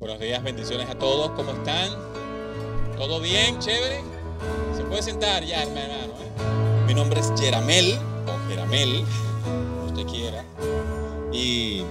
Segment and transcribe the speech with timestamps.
[0.00, 1.32] Buenos días, bendiciones a todos.
[1.32, 1.90] ¿Cómo están?
[2.96, 3.58] ¿Todo bien?
[3.58, 4.00] ¿Chévere?
[4.76, 5.92] Se puede sentar ya, hermano.
[5.92, 6.84] ¿eh?
[6.86, 9.04] Mi nombre es Jeramel, o Jeramel,
[9.42, 10.44] como usted quiera.
[11.32, 11.82] Y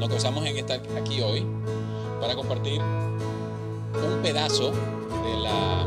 [0.00, 1.46] nos gozamos en estar aquí hoy
[2.20, 5.86] para compartir un pedazo de la,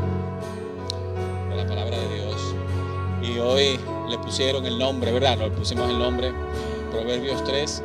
[1.50, 2.54] de la palabra de Dios.
[3.20, 3.78] Y hoy
[4.08, 5.36] le pusieron el nombre, ¿verdad?
[5.36, 6.32] Nos pusimos el nombre,
[6.90, 7.82] Proverbios 3,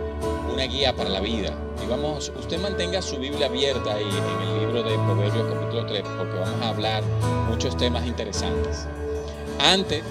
[0.53, 1.53] una guía para la vida.
[1.83, 6.03] Y vamos, usted mantenga su Biblia abierta ahí en el libro de Proverbios capítulo 3,
[6.17, 7.03] porque vamos a hablar
[7.49, 8.87] muchos temas interesantes.
[9.59, 10.01] Antes,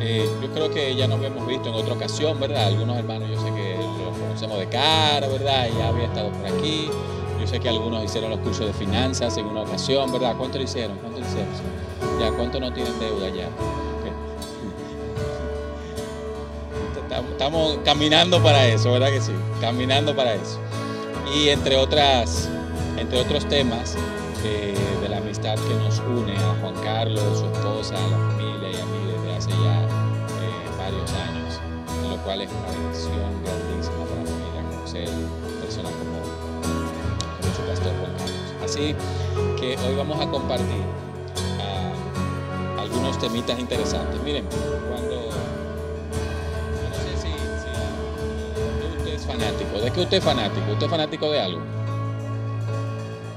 [0.00, 2.66] eh, yo creo que ya nos habíamos visto en otra ocasión, ¿verdad?
[2.66, 5.68] Algunos hermanos yo sé que los conocemos de cara, ¿verdad?
[5.78, 6.90] Ya había estado por aquí.
[7.40, 10.34] Yo sé que algunos hicieron los cursos de finanzas en una ocasión, ¿verdad?
[10.36, 10.98] ¿Cuánto hicieron?
[10.98, 11.48] ¿Cuánto hicieron?
[12.18, 13.48] Ya, ¿cuánto no tienen deuda ya?
[17.30, 19.32] Estamos caminando para eso, ¿verdad que sí?
[19.60, 20.58] Caminando para eso.
[21.34, 22.48] Y entre, otras,
[22.96, 23.96] entre otros temas
[24.44, 28.70] eh, de la amistad que nos une a Juan Carlos, su esposa, a la familia
[28.70, 29.88] y a mí desde hace ya eh,
[30.78, 31.60] varios años,
[32.02, 35.08] en lo cual es una bendición grandísima para mí a conocer
[35.60, 36.18] personas como,
[37.36, 38.54] como su pastor Juan Carlos.
[38.64, 38.94] Así
[39.60, 40.82] que hoy vamos a compartir
[41.58, 44.20] uh, algunos temitas interesantes.
[44.22, 44.46] Miren,
[44.88, 45.17] cuando
[49.28, 49.80] fanático.
[49.80, 50.72] ¿De qué usted es fanático?
[50.72, 51.60] ¿Usted es fanático de algo?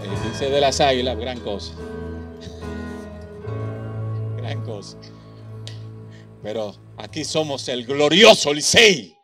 [0.01, 1.73] Eh, dice de las águilas, gran cosa.
[4.37, 4.97] gran cosa.
[6.41, 9.15] Pero aquí somos el glorioso Licey.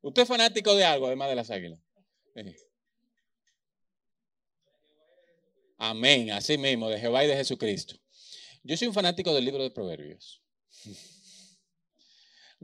[0.00, 1.80] ¿Usted es fanático de algo además de las águilas?
[5.78, 7.96] Amén, así mismo, de Jehová y de Jesucristo.
[8.62, 10.42] Yo soy un fanático del libro de Proverbios.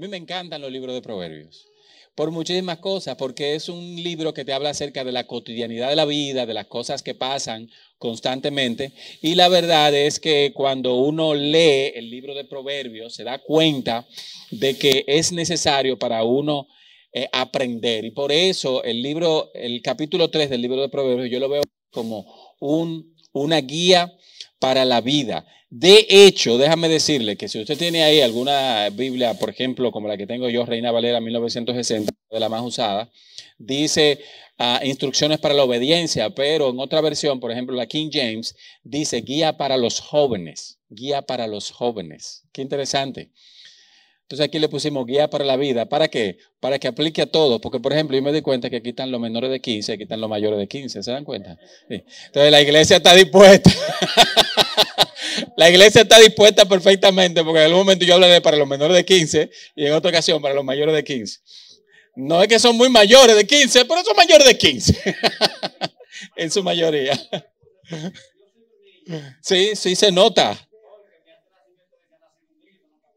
[0.03, 1.69] Mí me encantan los libros de proverbios.
[2.17, 5.95] Por muchísimas cosas, porque es un libro que te habla acerca de la cotidianidad de
[5.95, 8.93] la vida, de las cosas que pasan constantemente.
[9.21, 14.05] Y la verdad es que cuando uno lee el libro de proverbios, se da cuenta
[14.51, 16.67] de que es necesario para uno
[17.13, 18.05] eh, aprender.
[18.05, 21.63] Y por eso el libro, el capítulo 3 del libro de proverbios, yo lo veo
[21.93, 22.27] como
[22.59, 24.13] un, una guía
[24.59, 25.47] para la vida.
[25.75, 30.19] De hecho, déjame decirle que si usted tiene ahí alguna Biblia, por ejemplo, como la
[30.19, 33.11] que tengo yo, Reina Valera 1960, de la más usada,
[33.57, 34.19] dice
[34.59, 39.23] uh, instrucciones para la obediencia, pero en otra versión, por ejemplo, la King James, dice
[39.23, 42.45] guía para los jóvenes, guía para los jóvenes.
[42.53, 43.31] Qué interesante.
[44.25, 45.87] Entonces aquí le pusimos guía para la vida.
[45.87, 46.37] ¿Para qué?
[46.61, 47.63] Para que aplique a todo.
[47.63, 50.03] Porque, por ejemplo, yo me di cuenta que aquí están los menores de 15, aquí
[50.03, 51.03] están los mayores de 15.
[51.03, 51.59] ¿Se dan cuenta?
[51.89, 53.71] Entonces la iglesia está dispuesta.
[55.57, 59.05] la iglesia está dispuesta perfectamente porque en algún momento yo hablaré para los menores de
[59.05, 61.41] 15 y en otra ocasión para los mayores de 15.
[62.15, 65.17] No es que son muy mayores de 15, pero son mayores de 15.
[66.37, 67.19] en su mayoría.
[69.41, 70.69] Sí, sí se nota.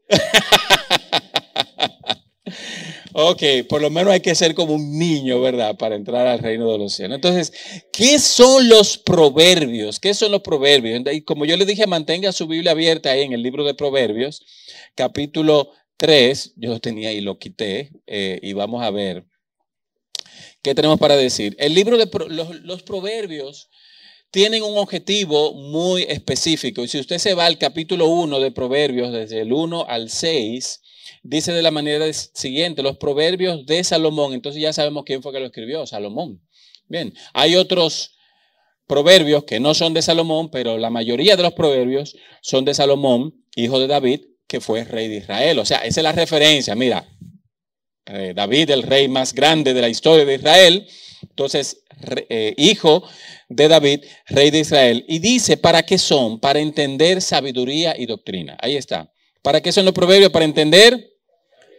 [3.18, 5.78] ok, por lo menos hay que ser como un niño, ¿verdad?
[5.78, 7.14] Para entrar al reino de los cielos.
[7.14, 7.50] Entonces,
[7.90, 9.98] ¿qué son los proverbios?
[9.98, 11.00] ¿Qué son los proverbios?
[11.10, 14.42] Y como yo le dije, mantenga su Biblia abierta ahí en el libro de Proverbios,
[14.94, 19.24] capítulo 3, yo lo tenía y lo quité, eh, y vamos a ver
[20.60, 21.56] qué tenemos para decir.
[21.58, 23.70] El libro de los, los proverbios
[24.30, 26.84] tienen un objetivo muy específico.
[26.84, 30.82] Y si usted se va al capítulo 1 de Proverbios, desde el 1 al 6,
[31.28, 34.32] dice de la manera siguiente, los proverbios de Salomón.
[34.32, 36.40] Entonces ya sabemos quién fue que lo escribió, Salomón.
[36.88, 38.16] Bien, hay otros
[38.86, 43.34] proverbios que no son de Salomón, pero la mayoría de los proverbios son de Salomón,
[43.56, 45.58] hijo de David, que fue rey de Israel.
[45.58, 46.74] O sea, esa es la referencia.
[46.76, 47.08] Mira,
[48.06, 50.86] eh, David, el rey más grande de la historia de Israel,
[51.22, 51.82] entonces,
[52.28, 53.02] eh, hijo
[53.48, 55.04] de David, rey de Israel.
[55.08, 56.38] Y dice, ¿para qué son?
[56.38, 58.56] Para entender sabiduría y doctrina.
[58.60, 59.12] Ahí está.
[59.42, 60.30] ¿Para qué son los proverbios?
[60.30, 61.15] Para entender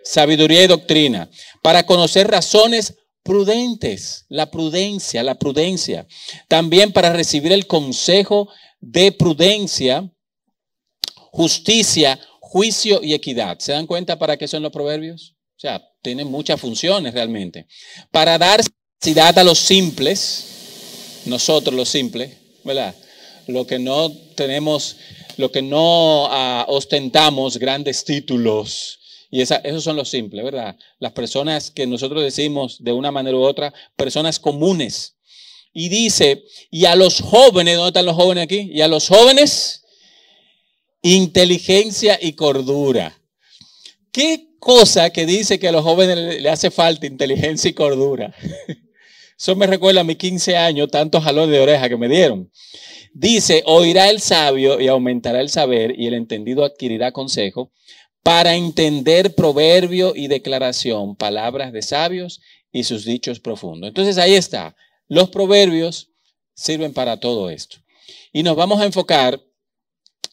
[0.07, 1.29] sabiduría y doctrina.
[1.61, 6.07] Para conocer razones prudentes, la prudencia, la prudencia.
[6.47, 8.49] También para recibir el consejo
[8.79, 10.09] de prudencia,
[11.31, 13.59] justicia, juicio y equidad.
[13.59, 15.35] ¿Se dan cuenta para qué son los proverbios?
[15.57, 17.67] O sea, tienen muchas funciones realmente.
[18.11, 18.61] Para dar
[19.35, 22.95] a los simples, nosotros los simples, ¿verdad?
[23.47, 24.97] Lo que no tenemos,
[25.37, 28.99] lo que no uh, ostentamos grandes títulos.
[29.29, 30.77] Y esos son los simples, ¿verdad?
[30.99, 35.17] Las personas que nosotros decimos de una manera u otra, personas comunes.
[35.73, 38.69] Y dice, y a los jóvenes, ¿dónde están los jóvenes aquí?
[38.71, 39.83] Y a los jóvenes,
[41.01, 43.21] inteligencia y cordura.
[44.11, 48.33] ¿Qué cosa que dice que a los jóvenes le hace falta inteligencia y cordura?
[49.37, 52.49] Eso me recuerda a mis 15 años, tantos jalones de oreja que me dieron.
[53.13, 57.71] Dice, oirá el sabio y aumentará el saber y el entendido adquirirá consejo
[58.27, 62.41] para entender proverbio y declaración, palabras de sabios
[62.73, 63.87] y sus dichos profundos.
[63.87, 64.75] Entonces ahí está.
[65.07, 66.11] Los proverbios
[66.53, 67.77] sirven para todo esto.
[68.33, 69.41] Y nos vamos a enfocar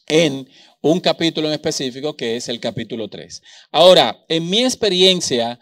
[0.07, 0.45] en
[0.81, 3.41] un capítulo en específico que es el capítulo 3.
[3.71, 5.57] Ahora, en mi experiencia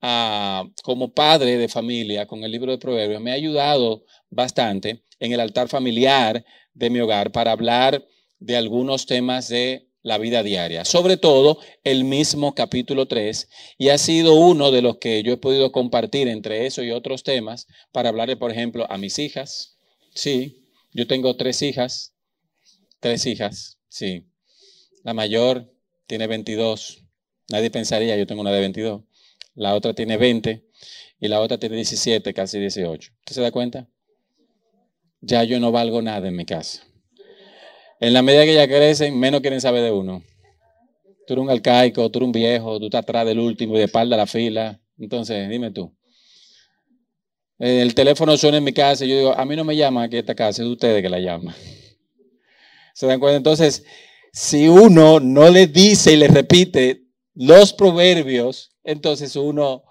[0.00, 5.34] ah, como padre de familia con el libro de Proverbios, me ha ayudado bastante en
[5.34, 8.02] el altar familiar de mi hogar para hablar
[8.38, 13.48] de algunos temas de la vida diaria, sobre todo el mismo capítulo 3,
[13.78, 17.24] y ha sido uno de los que yo he podido compartir entre eso y otros
[17.24, 19.78] temas para hablarle, por ejemplo, a mis hijas.
[20.14, 20.62] Sí,
[20.92, 22.14] yo tengo tres hijas,
[23.00, 24.28] tres hijas, sí.
[25.02, 25.74] La mayor
[26.06, 27.02] tiene 22,
[27.50, 29.02] nadie pensaría, yo tengo una de 22.
[29.54, 30.66] La otra tiene 20
[31.18, 33.10] y la otra tiene 17, casi 18.
[33.20, 33.88] ¿Usted se da cuenta?
[35.22, 36.82] Ya yo no valgo nada en mi casa.
[38.04, 40.22] En la medida que ya crecen, menos quieren saber de uno.
[41.26, 43.84] Tú eres un arcaico, tú eres un viejo, tú estás atrás del último y de
[43.84, 44.78] espalda la fila.
[44.98, 45.90] Entonces, dime tú.
[47.58, 50.18] El teléfono suena en mi casa y yo digo, a mí no me llama aquí
[50.18, 51.54] esta casa, es ustedes que la llaman.
[52.94, 53.38] ¿Se dan cuenta?
[53.38, 53.86] Entonces,
[54.34, 59.82] si uno no le dice y le repite los proverbios, entonces uno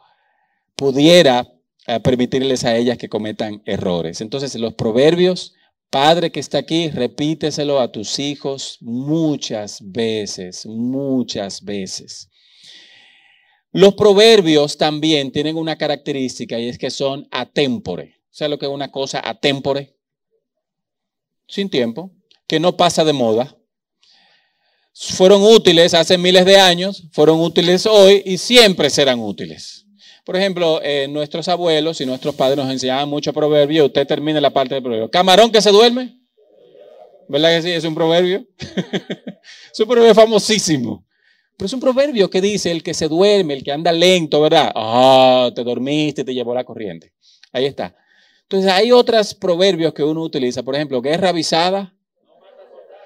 [0.76, 1.52] pudiera
[1.88, 4.22] eh, permitirles a ellas que cometan errores.
[4.22, 5.56] Entonces, los proverbios
[5.94, 12.32] Padre que está aquí, repíteselo a tus hijos muchas veces, muchas veces.
[13.72, 18.16] Los proverbios también tienen una característica y es que son atémpore.
[18.32, 19.96] ¿Sabes lo que es una cosa atémpore?
[21.48, 22.10] Sin tiempo,
[22.48, 23.56] que no pasa de moda.
[24.96, 29.83] Fueron útiles hace miles de años, fueron útiles hoy y siempre serán útiles.
[30.24, 33.86] Por ejemplo, eh, nuestros abuelos y nuestros padres nos enseñaban mucho proverbio.
[33.86, 35.12] Usted termina la parte del proverbio.
[35.12, 36.18] Camarón que se duerme.
[37.28, 37.72] ¿Verdad que sí?
[37.72, 38.46] Es un proverbio.
[38.58, 41.06] es un proverbio famosísimo.
[41.58, 44.72] Pero es un proverbio que dice el que se duerme, el que anda lento, ¿verdad?
[44.76, 47.14] Ah, te dormiste, te llevó la corriente.
[47.52, 47.96] Ahí está.
[48.44, 50.64] Entonces hay otros proverbios que uno utiliza.
[50.64, 51.94] Por ejemplo, guerra avisada.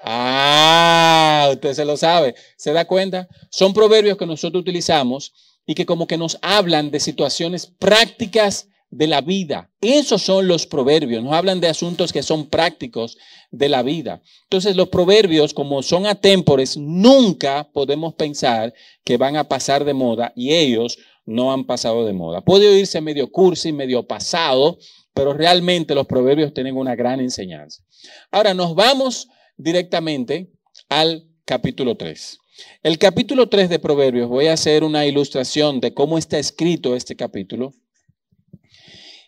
[0.04, 2.36] Ah, usted se lo sabe.
[2.56, 3.28] ¿Se da cuenta?
[3.50, 5.32] Son proverbios que nosotros utilizamos
[5.68, 9.70] y que como que nos hablan de situaciones prácticas de la vida.
[9.82, 13.18] Esos son los proverbios, nos hablan de asuntos que son prácticos
[13.50, 14.22] de la vida.
[14.44, 18.72] Entonces los proverbios, como son atémpores, nunca podemos pensar
[19.04, 22.40] que van a pasar de moda y ellos no han pasado de moda.
[22.40, 24.78] Puede oírse medio cursi, medio pasado,
[25.12, 27.82] pero realmente los proverbios tienen una gran enseñanza.
[28.30, 29.28] Ahora nos vamos
[29.58, 30.50] directamente
[30.88, 32.38] al capítulo 3.
[32.82, 37.16] El capítulo 3 de Proverbios, voy a hacer una ilustración de cómo está escrito este
[37.16, 37.72] capítulo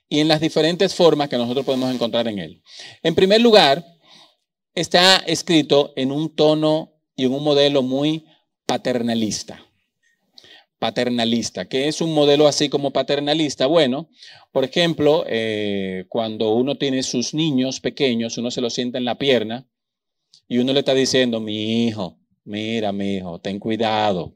[0.08, 2.62] y en las diferentes formas que nosotros podemos encontrar en él.
[3.02, 3.84] En primer lugar,
[4.74, 8.26] está escrito en un tono y en un modelo muy
[8.66, 9.64] paternalista.
[10.78, 13.66] Paternalista, que es un modelo así como paternalista.
[13.66, 14.08] Bueno,
[14.50, 19.18] por ejemplo, eh, cuando uno tiene sus niños pequeños, uno se los sienta en la
[19.18, 19.68] pierna
[20.48, 24.34] y uno le está diciendo, mi hijo, Mira, mi hijo, ten cuidado.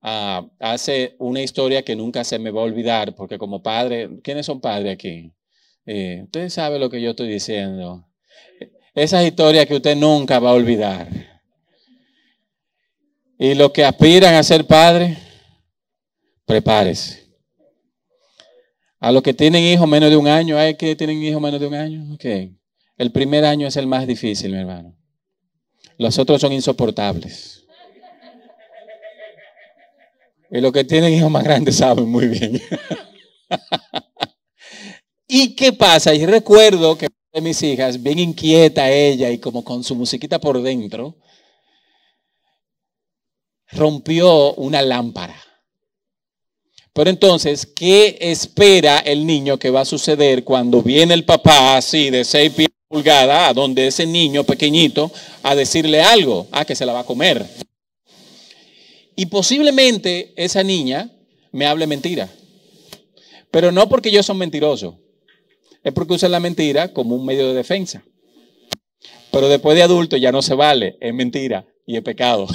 [0.00, 4.46] Ah, hace una historia que nunca se me va a olvidar, porque como padre, ¿quiénes
[4.46, 5.32] son padres aquí?
[5.86, 8.06] Eh, usted sabe lo que yo estoy diciendo.
[8.94, 11.08] Esas historias que usted nunca va a olvidar.
[13.38, 15.18] Y los que aspiran a ser padres,
[16.44, 17.24] prepárese.
[19.00, 21.66] A los que tienen hijos menos de un año, ¿hay que tienen hijos menos de
[21.66, 22.14] un año?
[22.14, 22.24] Ok.
[22.96, 24.96] El primer año es el más difícil, mi hermano.
[25.98, 27.64] Los otros son insoportables.
[30.50, 32.60] Y los que tienen hijos más grandes saben muy bien.
[35.28, 36.14] ¿Y qué pasa?
[36.14, 40.62] Y recuerdo que de mis hijas, bien inquieta ella y como con su musiquita por
[40.62, 41.16] dentro,
[43.72, 45.34] rompió una lámpara.
[46.92, 52.10] Pero entonces, ¿qué espera el niño que va a suceder cuando viene el papá así
[52.10, 55.10] de seis pies pulgada a donde ese niño pequeñito
[55.42, 57.44] a decirle algo, a que se la va a comer.
[59.16, 61.10] Y posiblemente esa niña
[61.50, 62.28] me hable mentira.
[63.50, 65.00] Pero no porque yo soy mentiroso.
[65.82, 68.04] Es porque usa la mentira como un medio de defensa.
[69.32, 70.96] Pero después de adulto ya no se vale.
[71.00, 72.46] Es mentira y es pecado.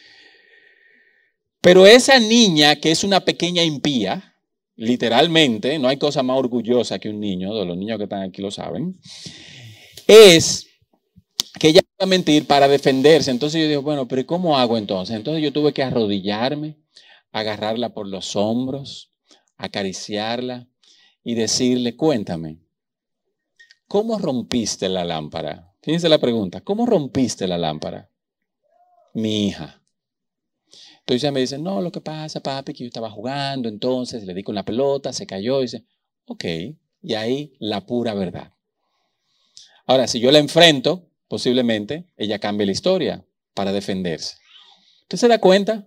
[1.60, 4.34] Pero esa niña que es una pequeña impía,
[4.76, 8.42] literalmente, no hay cosa más orgullosa que un niño, de los niños que están aquí
[8.42, 8.98] lo saben,
[10.06, 10.66] es
[11.58, 13.30] que ella va a mentir para defenderse.
[13.30, 15.16] Entonces yo digo, bueno, pero ¿cómo hago entonces?
[15.16, 16.76] Entonces yo tuve que arrodillarme,
[17.32, 19.12] agarrarla por los hombros,
[19.56, 20.68] acariciarla
[21.24, 22.60] y decirle, cuéntame,
[23.88, 25.72] ¿cómo rompiste la lámpara?
[25.82, 28.10] Fíjense la pregunta, ¿cómo rompiste la lámpara?
[29.14, 29.75] Mi hija.
[31.06, 34.34] Entonces ella me dice, no, lo que pasa, papi, que yo estaba jugando, entonces le
[34.34, 35.84] di con la pelota, se cayó y dice,
[36.24, 36.44] ok,
[37.00, 38.52] y ahí la pura verdad.
[39.86, 44.34] Ahora, si yo la enfrento, posiblemente ella cambie la historia para defenderse.
[45.02, 45.86] ¿Usted se da cuenta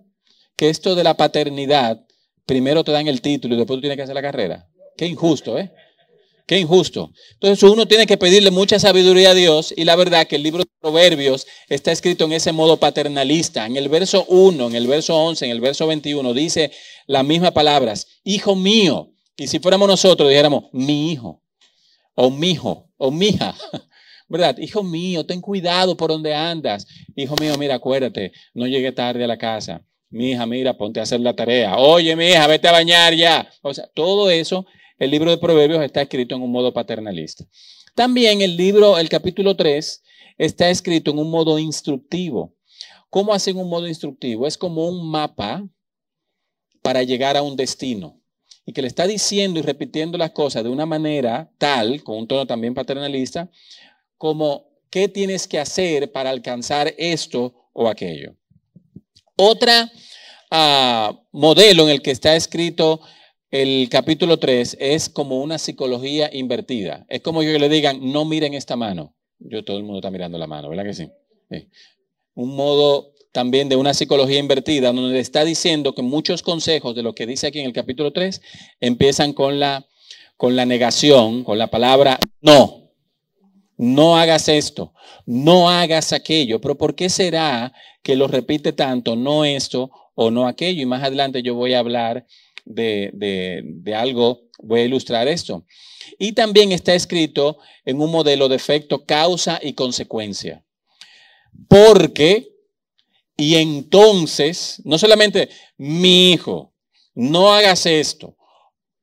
[0.56, 2.02] que esto de la paternidad,
[2.46, 4.70] primero te dan el título y después tú tienes que hacer la carrera?
[4.96, 5.70] Qué injusto, ¿eh?
[6.46, 7.12] Qué injusto.
[7.34, 10.64] Entonces uno tiene que pedirle mucha sabiduría a Dios y la verdad que el libro
[10.64, 13.66] de Proverbios está escrito en ese modo paternalista.
[13.66, 16.72] En el verso 1, en el verso 11, en el verso 21 dice
[17.06, 19.12] las mismas palabras, hijo mío.
[19.36, 21.42] Y si fuéramos nosotros dijéramos, mi hijo,
[22.14, 23.54] o mi hijo, o mi hija.
[24.28, 24.58] ¿Verdad?
[24.58, 26.86] Hijo mío, ten cuidado por donde andas.
[27.16, 29.82] Hijo mío, mira, acuérdate, no llegue tarde a la casa.
[30.10, 31.76] Mi hija, mira, ponte a hacer la tarea.
[31.78, 33.48] Oye, mi hija, vete a bañar ya.
[33.62, 34.66] O sea, todo eso,
[35.00, 37.44] el libro de Proverbios está escrito en un modo paternalista.
[37.94, 40.02] También el libro, el capítulo 3,
[40.36, 42.54] está escrito en un modo instructivo.
[43.08, 44.46] ¿Cómo hacen un modo instructivo?
[44.46, 45.66] Es como un mapa
[46.82, 48.20] para llegar a un destino
[48.66, 52.28] y que le está diciendo y repitiendo las cosas de una manera tal, con un
[52.28, 53.50] tono también paternalista,
[54.18, 58.36] como qué tienes que hacer para alcanzar esto o aquello.
[59.34, 59.90] Otra
[60.50, 63.00] ah, modelo en el que está escrito
[63.50, 67.06] el capítulo 3 es como una psicología invertida.
[67.08, 69.14] Es como que le digan, no miren esta mano.
[69.38, 71.08] Yo todo el mundo está mirando la mano, ¿verdad que sí?
[72.34, 77.14] Un modo también de una psicología invertida, donde está diciendo que muchos consejos de lo
[77.14, 78.40] que dice aquí en el capítulo 3
[78.80, 79.86] empiezan con la,
[80.36, 82.80] con la negación, con la palabra no
[83.80, 84.92] no hagas esto,
[85.24, 90.46] no hagas aquello, pero ¿por qué será que lo repite tanto, no esto o no
[90.46, 90.82] aquello?
[90.82, 92.26] Y más adelante yo voy a hablar
[92.70, 95.64] de, de, algo, voy a ilustrar esto.
[96.18, 100.64] Y también está escrito en un modelo de efecto causa y consecuencia.
[101.68, 102.48] Porque,
[103.36, 106.72] y entonces, no solamente mi hijo,
[107.14, 108.36] no hagas esto,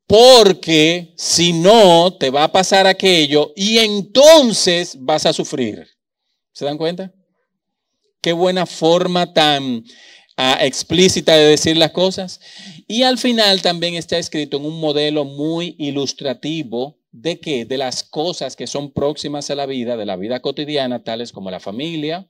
[0.07, 5.86] porque si no, te va a pasar aquello y entonces vas a sufrir.
[6.53, 7.13] ¿Se dan cuenta?
[8.21, 9.83] Qué buena forma tan
[10.38, 12.39] ah, explícita de decir las cosas.
[12.88, 17.65] Y al final también está escrito en un modelo muy ilustrativo de qué?
[17.65, 21.51] De las cosas que son próximas a la vida, de la vida cotidiana, tales como
[21.51, 22.29] la familia,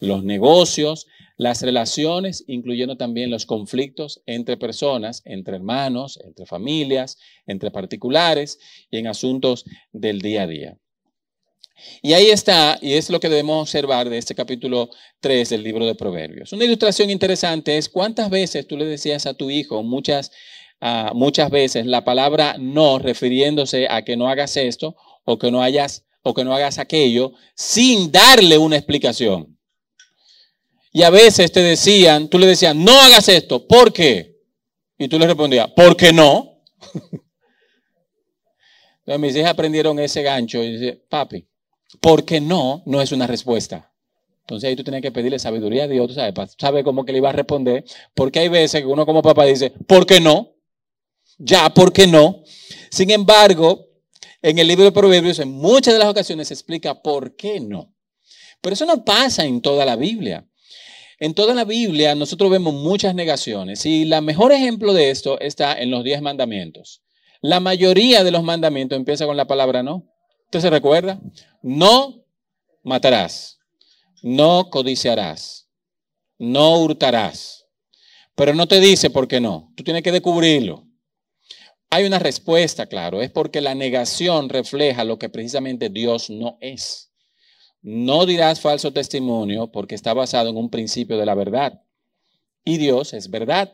[0.00, 7.70] los negocios, las relaciones, incluyendo también los conflictos entre personas, entre hermanos, entre familias, entre
[7.70, 8.58] particulares
[8.90, 10.78] y en asuntos del día a día.
[12.02, 14.90] Y ahí está, y es lo que debemos observar de este capítulo
[15.20, 16.52] 3 del libro de Proverbios.
[16.52, 20.30] Una ilustración interesante es cuántas veces tú le decías a tu hijo, muchas,
[20.80, 25.62] ah, muchas veces, la palabra no refiriéndose a que no hagas esto o que no
[25.62, 29.56] hayas o que no hagas aquello sin darle una explicación.
[30.92, 33.66] Y a veces te decían, tú le decías, no hagas esto.
[33.66, 34.34] ¿Por qué?
[34.98, 36.62] Y tú le respondías, ¿por qué no?
[39.00, 41.46] Entonces mis hijas aprendieron ese gancho y dice, papi,
[42.00, 42.82] ¿por qué no?
[42.86, 43.92] No es una respuesta.
[44.40, 46.54] Entonces ahí tú tenías que pedirle sabiduría a Dios, ¿sabes?
[46.58, 47.84] Sabe cómo que le iba a responder.
[48.14, 50.54] Porque hay veces que uno como papá dice, ¿por qué no?
[51.38, 52.42] Ya, ¿por qué no?
[52.90, 53.88] Sin embargo,
[54.42, 57.92] en el libro de Proverbios, en muchas de las ocasiones se explica por qué no.
[58.60, 60.46] Pero eso no pasa en toda la Biblia.
[61.18, 65.80] En toda la Biblia nosotros vemos muchas negaciones y el mejor ejemplo de esto está
[65.80, 67.02] en los diez mandamientos.
[67.40, 70.04] La mayoría de los mandamientos empieza con la palabra no.
[70.46, 71.20] ¿Usted se recuerda?
[71.62, 72.24] No
[72.82, 73.58] matarás,
[74.22, 75.68] no codiciarás,
[76.38, 77.66] no hurtarás.
[78.36, 79.72] Pero no te dice por qué no.
[79.76, 80.86] Tú tienes que descubrirlo.
[81.90, 83.22] Hay una respuesta, claro.
[83.22, 87.10] Es porque la negación refleja lo que precisamente Dios no es.
[87.82, 91.82] No dirás falso testimonio porque está basado en un principio de la verdad.
[92.64, 93.72] Y Dios es verdad.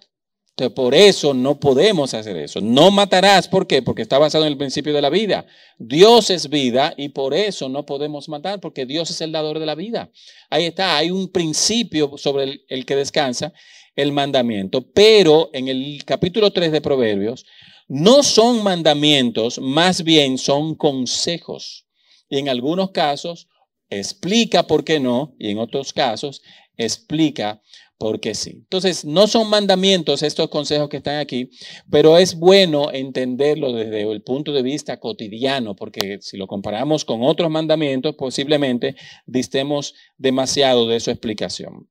[0.70, 2.60] Por eso no podemos hacer eso.
[2.60, 3.48] No matarás.
[3.48, 3.82] ¿Por qué?
[3.82, 5.46] Porque está basado en el principio de la vida.
[5.78, 9.66] Dios es vida y por eso no podemos matar, porque Dios es el dador de
[9.66, 10.10] la vida.
[10.50, 13.52] Ahí está, hay un principio sobre el, el que descansa
[13.96, 14.82] el mandamiento.
[14.92, 17.44] Pero en el capítulo 3 de Proverbios,
[17.88, 21.86] no son mandamientos, más bien son consejos.
[22.28, 23.48] Y en algunos casos
[23.90, 26.42] explica por qué no y en otros casos
[26.76, 27.60] explica
[28.02, 28.50] por qué sí.
[28.50, 31.50] Entonces, no son mandamientos estos consejos que están aquí,
[31.88, 37.22] pero es bueno entenderlo desde el punto de vista cotidiano, porque si lo comparamos con
[37.22, 41.88] otros mandamientos, posiblemente distemos demasiado de su explicación.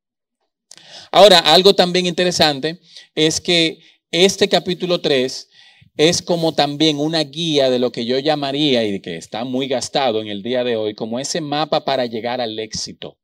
[1.13, 2.82] Ahora, algo también interesante
[3.15, 3.80] es que
[4.12, 5.48] este capítulo 3
[5.96, 10.22] es como también una guía de lo que yo llamaría y que está muy gastado
[10.22, 13.21] en el día de hoy, como ese mapa para llegar al éxito.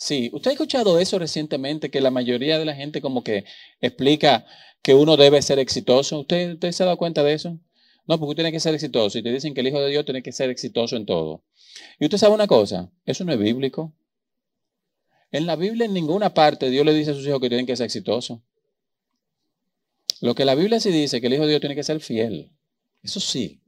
[0.00, 3.44] Sí, usted ha escuchado eso recientemente, que la mayoría de la gente como que
[3.82, 4.46] explica
[4.80, 6.20] que uno debe ser exitoso.
[6.20, 7.58] ¿Usted, se ha dado cuenta de eso?
[8.06, 9.18] No, porque usted tiene que ser exitoso.
[9.18, 11.44] Y te dicen que el Hijo de Dios tiene que ser exitoso en todo.
[11.98, 13.92] Y usted sabe una cosa, eso no es bíblico.
[15.32, 17.76] En la Biblia en ninguna parte Dios le dice a sus hijos que tienen que
[17.76, 18.38] ser exitosos.
[20.22, 22.50] Lo que la Biblia sí dice, que el Hijo de Dios tiene que ser fiel.
[23.02, 23.60] Eso sí.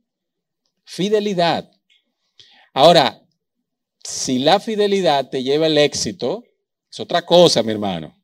[0.86, 1.70] Fidelidad.
[2.72, 3.21] Ahora,
[4.04, 6.44] si la fidelidad te lleva al éxito,
[6.90, 8.22] es otra cosa, mi hermano.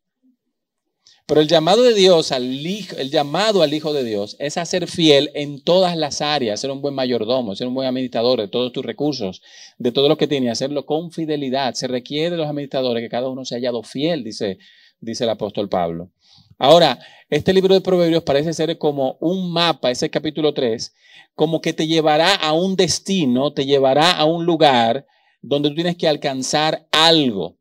[1.29, 4.65] Pero el llamado de Dios al hijo, el llamado al Hijo de Dios es a
[4.65, 8.49] ser fiel en todas las áreas, ser un buen mayordomo, ser un buen administrador de
[8.49, 9.43] todos tus recursos,
[9.77, 11.75] de todo lo que tiene, hacerlo con fidelidad.
[11.75, 14.59] Se requiere de los administradores que cada uno se haya hallado fiel, dice,
[15.01, 16.11] dice el apóstol Pablo.
[16.59, 20.95] Ahora, este libro de Proverbios parece ser como un mapa, ese capítulo 3,
[21.35, 25.07] como que te llevará a un destino, te llevará a un lugar
[25.41, 27.59] donde tú tienes que alcanzar algo.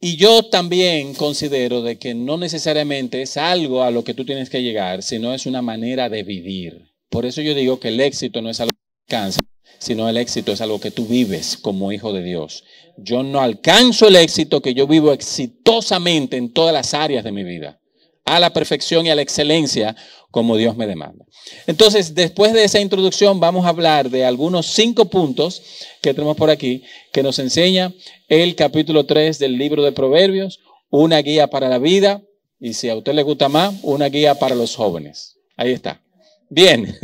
[0.00, 4.50] Y yo también considero de que no necesariamente es algo a lo que tú tienes
[4.50, 6.92] que llegar, sino es una manera de vivir.
[7.08, 8.72] Por eso yo digo que el éxito no es algo
[9.06, 9.40] que alcanza,
[9.78, 12.64] sino el éxito es algo que tú vives como hijo de Dios.
[12.98, 17.44] Yo no alcanzo el éxito que yo vivo exitosamente en todas las áreas de mi
[17.44, 17.80] vida,
[18.24, 19.94] a la perfección y a la excelencia
[20.30, 21.24] como Dios me demanda.
[21.66, 25.62] Entonces, después de esa introducción, vamos a hablar de algunos cinco puntos
[26.02, 27.92] que tenemos por aquí, que nos enseña
[28.28, 32.22] el capítulo 3 del libro de Proverbios, una guía para la vida,
[32.58, 35.36] y si a usted le gusta más, una guía para los jóvenes.
[35.56, 36.02] Ahí está.
[36.50, 36.96] Bien.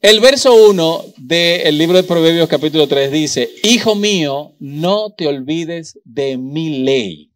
[0.00, 5.98] El verso 1 del libro de Proverbios capítulo 3 dice, Hijo mío, no te olvides
[6.04, 7.30] de mi ley,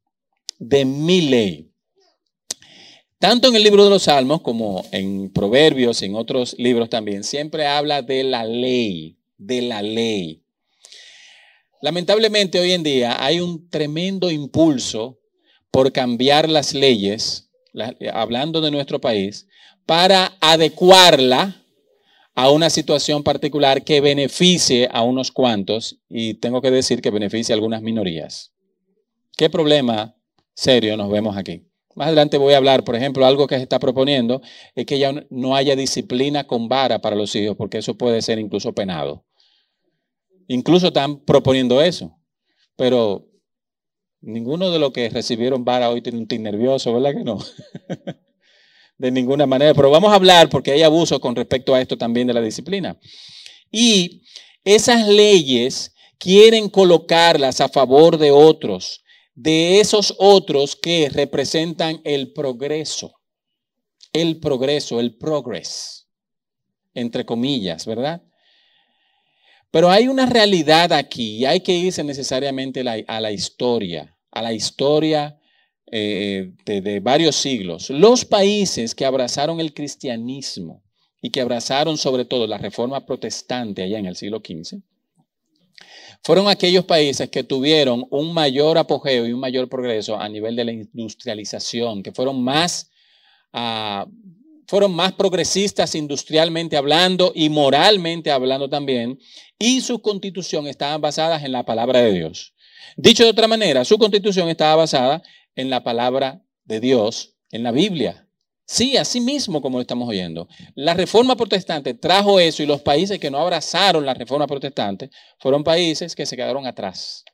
[0.59, 1.68] de mi ley.
[3.19, 7.67] Tanto en el libro de los Salmos como en Proverbios en otros libros también, siempre
[7.67, 10.45] habla de la ley, de la ley.
[11.83, 15.19] Lamentablemente hoy en día hay un tremendo impulso
[15.73, 17.51] por cambiar las leyes,
[18.13, 19.49] hablando de nuestro país,
[19.85, 21.65] para adecuarla
[22.37, 27.53] a una situación particular que beneficie a unos cuantos y tengo que decir que beneficie
[27.53, 28.53] a algunas minorías.
[29.37, 30.15] ¿Qué problema
[30.55, 31.68] serio nos vemos aquí?
[31.99, 34.41] Más adelante voy a hablar, por ejemplo, algo que se está proponiendo
[34.77, 38.39] es que ya no haya disciplina con vara para los hijos, porque eso puede ser
[38.39, 39.27] incluso penado.
[40.47, 42.17] Incluso están proponiendo eso,
[42.77, 43.27] pero
[44.21, 47.39] ninguno de los que recibieron vara hoy tiene un tic nervioso, ¿verdad que no?
[48.99, 52.29] de ninguna manera, pero vamos a hablar porque hay abuso con respecto a esto también
[52.29, 52.97] de la disciplina.
[53.73, 54.23] Y
[54.63, 59.03] esas leyes quieren colocarlas a favor de otros
[59.41, 63.21] de esos otros que representan el progreso,
[64.13, 66.09] el progreso, el progress,
[66.93, 68.21] entre comillas, ¿verdad?
[69.71, 74.53] Pero hay una realidad aquí y hay que irse necesariamente a la historia, a la
[74.53, 75.39] historia
[75.87, 77.91] eh, de, de varios siglos.
[77.91, 80.83] Los países que abrazaron el cristianismo
[81.23, 84.83] y que abrazaron sobre todo la reforma protestante allá en el siglo XV,
[86.23, 90.65] fueron aquellos países que tuvieron un mayor apogeo y un mayor progreso a nivel de
[90.65, 92.91] la industrialización, que fueron más,
[93.53, 94.07] ah,
[94.67, 99.19] fueron más progresistas industrialmente hablando y moralmente hablando también,
[99.59, 102.55] y su constitución estaban basadas en la palabra de Dios.
[102.97, 105.23] Dicho de otra manera, su constitución estaba basada
[105.55, 108.28] en la palabra de Dios, en la Biblia.
[108.71, 110.47] Sí, así mismo como lo estamos oyendo.
[110.75, 115.65] La reforma protestante trajo eso y los países que no abrazaron la reforma protestante fueron
[115.65, 117.25] países que se quedaron atrás.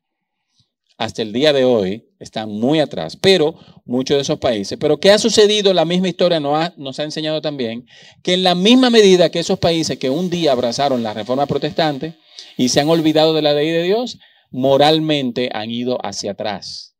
[0.96, 4.78] Hasta el día de hoy están muy atrás, pero muchos de esos países.
[4.80, 5.74] Pero ¿qué ha sucedido?
[5.74, 7.84] La misma historia nos ha, nos ha enseñado también
[8.22, 12.14] que en la misma medida que esos países que un día abrazaron la reforma protestante
[12.56, 14.20] y se han olvidado de la ley de Dios,
[14.52, 16.93] moralmente han ido hacia atrás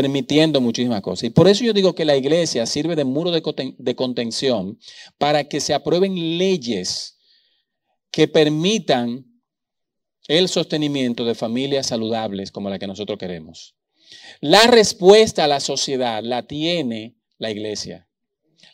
[0.00, 1.24] permitiendo muchísimas cosas.
[1.24, 4.78] Y por eso yo digo que la iglesia sirve de muro de, contención
[5.18, 7.18] para que se aprueben leyes
[8.12, 9.26] que permitan
[10.28, 13.74] el sostenimiento de familias saludables como la que nosotros queremos.
[14.40, 18.08] La respuesta a la sociedad la tiene la iglesia,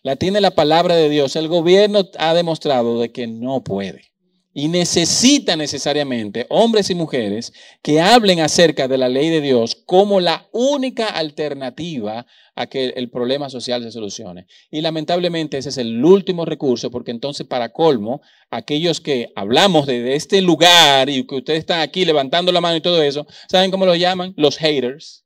[0.02, 1.36] la tiene la palabra de Dios.
[1.36, 4.13] El gobierno ha demostrado de que no puede
[4.56, 10.20] y necesita necesariamente hombres y mujeres que hablen acerca de la ley de Dios como
[10.20, 14.46] la única alternativa a que el problema social se solucione.
[14.70, 20.14] Y lamentablemente ese es el último recurso, porque entonces para colmo, aquellos que hablamos de,
[20.14, 23.86] este lugar y que ustedes están aquí levantando la mano y todo eso, ¿saben cómo
[23.86, 24.34] lo llaman?
[24.36, 25.24] Los haters,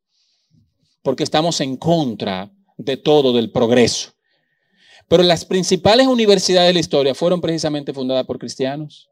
[1.02, 4.14] porque estamos en contra de todo, del progreso.
[5.06, 9.10] Pero las principales universidades de la historia fueron precisamente fundadas por cristianos.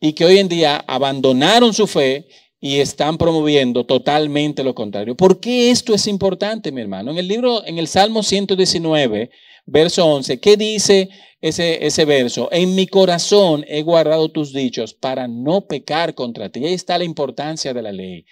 [0.00, 2.26] Y que hoy en día abandonaron su fe
[2.60, 5.16] y están promoviendo totalmente lo contrario.
[5.16, 7.10] ¿Por qué esto es importante, mi hermano?
[7.10, 9.30] En el libro, en el Salmo 119,
[9.66, 11.08] verso 11, ¿qué dice
[11.40, 12.48] ese, ese verso?
[12.50, 16.64] En mi corazón he guardado tus dichos para no pecar contra ti.
[16.64, 18.24] ahí está la importancia de la ley.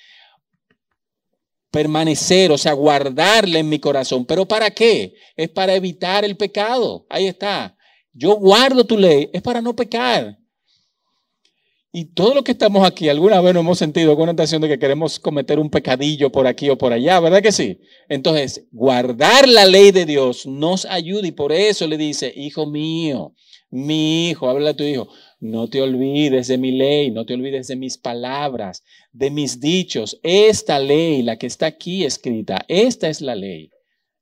[1.70, 4.24] Permanecer, o sea, guardarla en mi corazón.
[4.24, 5.14] ¿Pero para qué?
[5.36, 7.04] Es para evitar el pecado.
[7.10, 7.76] Ahí está.
[8.12, 10.38] Yo guardo tu ley, es para no pecar.
[11.96, 14.66] Y todo lo que estamos aquí, alguna vez nos hemos sentido con una intención de
[14.66, 17.78] que queremos cometer un pecadillo por aquí o por allá, ¿verdad que sí?
[18.08, 23.32] Entonces, guardar la ley de Dios nos ayuda y por eso le dice, hijo mío,
[23.70, 25.06] mi hijo, habla a tu hijo,
[25.38, 30.18] no te olvides de mi ley, no te olvides de mis palabras, de mis dichos.
[30.24, 33.70] Esta ley, la que está aquí escrita, esta es la ley.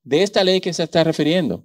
[0.03, 1.65] De esta ley que se está refiriendo.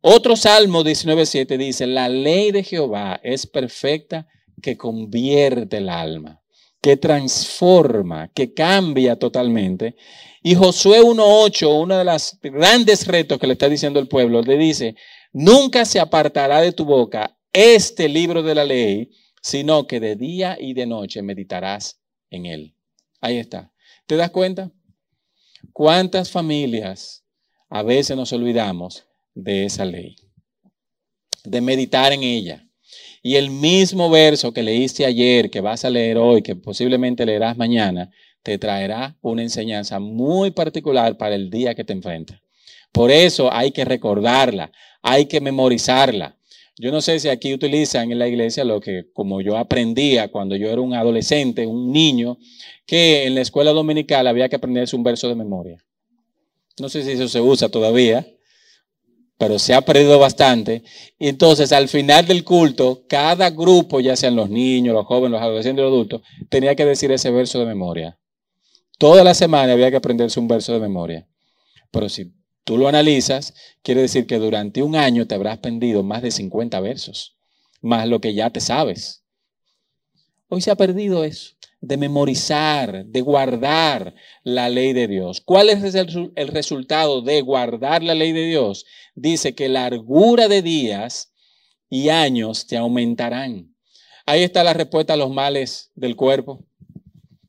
[0.00, 4.28] Otro Salmo 19.7 dice, la ley de Jehová es perfecta
[4.60, 6.40] que convierte el alma,
[6.80, 9.96] que transforma, que cambia totalmente.
[10.42, 14.56] Y Josué 1.8, uno de los grandes retos que le está diciendo el pueblo, le
[14.56, 14.96] dice,
[15.32, 19.10] nunca se apartará de tu boca este libro de la ley,
[19.42, 22.76] sino que de día y de noche meditarás en él.
[23.20, 23.72] Ahí está.
[24.06, 24.72] ¿Te das cuenta?
[25.72, 27.24] ¿Cuántas familias
[27.68, 30.16] a veces nos olvidamos de esa ley?
[31.44, 32.69] De meditar en ella.
[33.22, 37.56] Y el mismo verso que leíste ayer, que vas a leer hoy, que posiblemente leerás
[37.56, 38.10] mañana,
[38.42, 42.40] te traerá una enseñanza muy particular para el día que te enfrentas.
[42.92, 46.36] Por eso hay que recordarla, hay que memorizarla.
[46.78, 50.56] Yo no sé si aquí utilizan en la iglesia lo que, como yo aprendía cuando
[50.56, 52.38] yo era un adolescente, un niño,
[52.86, 55.84] que en la escuela dominical había que aprenderse un verso de memoria.
[56.78, 58.26] No sé si eso se usa todavía,
[59.40, 60.82] pero se ha perdido bastante.
[61.18, 65.40] Y entonces al final del culto, cada grupo, ya sean los niños, los jóvenes, los
[65.40, 68.18] adolescentes, los adultos, tenía que decir ese verso de memoria.
[68.98, 71.26] Toda la semana había que aprenderse un verso de memoria.
[71.90, 76.20] Pero si tú lo analizas, quiere decir que durante un año te habrás aprendido más
[76.20, 77.38] de 50 versos,
[77.80, 79.24] más lo que ya te sabes.
[80.48, 84.14] Hoy se ha perdido eso de memorizar, de guardar
[84.44, 85.40] la ley de Dios.
[85.40, 88.84] ¿Cuál es el, resultado de guardar la ley de Dios?
[89.14, 91.32] Dice que largura de días
[91.88, 93.74] y años te aumentarán.
[94.26, 96.64] Ahí está la respuesta a los males del cuerpo.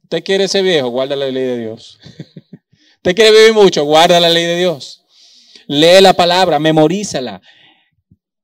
[0.03, 0.89] ¿Usted quiere ser viejo?
[0.89, 1.99] Guarda la ley de Dios.
[2.97, 3.83] ¿Usted quiere vivir mucho?
[3.83, 5.03] Guarda la ley de Dios.
[5.67, 7.41] Lee la palabra, memorízala.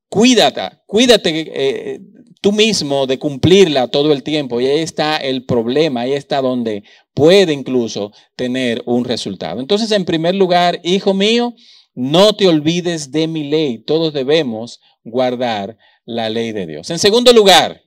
[0.08, 2.00] Cuídate, cuídate eh,
[2.40, 4.60] tú mismo de cumplirla todo el tiempo.
[4.60, 9.60] Y ahí está el problema, ahí está donde puede incluso tener un resultado.
[9.60, 11.54] Entonces, en primer lugar, hijo mío,
[11.94, 13.78] no te olvides de mi ley.
[13.78, 16.90] Todos debemos guardar la ley de Dios.
[16.90, 17.82] En segundo lugar,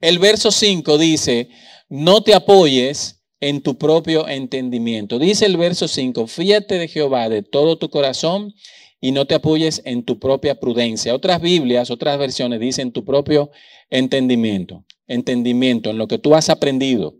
[0.00, 1.48] el verso 5 dice,
[1.88, 5.18] no te apoyes en tu propio entendimiento.
[5.18, 8.54] Dice el verso 5, fíjate de Jehová de todo tu corazón
[9.02, 11.14] y no te apoyes en tu propia prudencia.
[11.14, 13.50] Otras Biblias, otras versiones dicen tu propio
[13.90, 17.16] entendimiento, entendimiento en lo que tú has aprendido.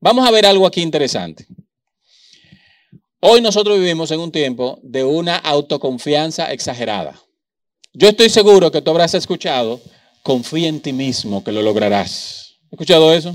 [0.00, 1.46] Vamos a ver algo aquí interesante.
[3.20, 7.18] Hoy nosotros vivimos en un tiempo de una autoconfianza exagerada.
[7.94, 9.80] Yo estoy seguro que tú habrás escuchado,
[10.22, 12.58] confía en ti mismo que lo lograrás.
[12.66, 13.34] ¿Has escuchado eso?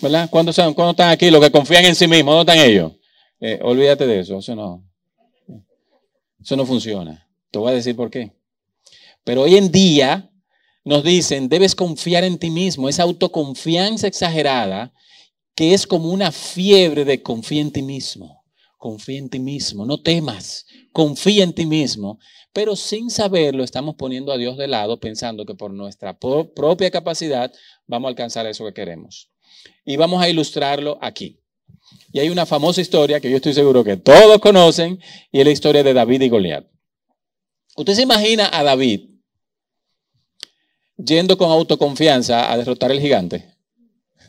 [0.00, 0.30] ¿Verdad?
[0.30, 2.36] ¿Cuándo, están aquí los que confían en sí mismos?
[2.36, 2.92] ¿Dónde están ellos?
[3.40, 4.93] Eh, olvídate de eso, eso no.
[6.44, 7.26] Eso no funciona.
[7.50, 8.32] Te voy a decir por qué.
[9.24, 10.30] Pero hoy en día
[10.84, 12.88] nos dicen, debes confiar en ti mismo.
[12.88, 14.92] Esa autoconfianza exagerada
[15.54, 18.44] que es como una fiebre de confía en ti mismo.
[18.76, 22.18] Confía en ti mismo, no temas, confía en ti mismo.
[22.52, 27.50] Pero sin saberlo estamos poniendo a Dios de lado pensando que por nuestra propia capacidad
[27.86, 29.30] vamos a alcanzar eso que queremos.
[29.86, 31.40] Y vamos a ilustrarlo aquí.
[32.12, 35.00] Y hay una famosa historia que yo estoy seguro que todos conocen
[35.32, 36.64] y es la historia de David y Goliat.
[37.76, 39.10] Usted se imagina a David
[40.96, 43.52] yendo con autoconfianza a derrotar al gigante.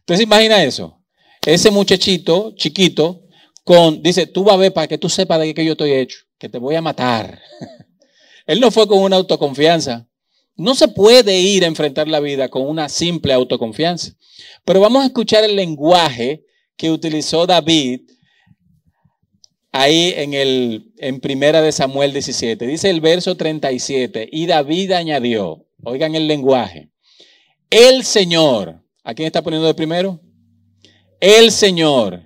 [0.00, 0.98] ¿Usted se imagina eso?
[1.44, 3.22] Ese muchachito chiquito
[3.64, 6.18] con, dice, tú vas a ver para que tú sepas de qué yo estoy hecho,
[6.38, 7.40] que te voy a matar.
[8.46, 10.08] Él no fue con una autoconfianza.
[10.54, 14.12] No se puede ir a enfrentar la vida con una simple autoconfianza.
[14.64, 16.44] Pero vamos a escuchar el lenguaje
[16.76, 18.00] que utilizó David
[19.72, 22.66] ahí en, el, en Primera de Samuel 17.
[22.66, 26.90] Dice el verso 37, y David añadió, oigan el lenguaje,
[27.70, 30.20] el Señor, ¿a quién está poniendo de primero?
[31.20, 32.22] El Señor,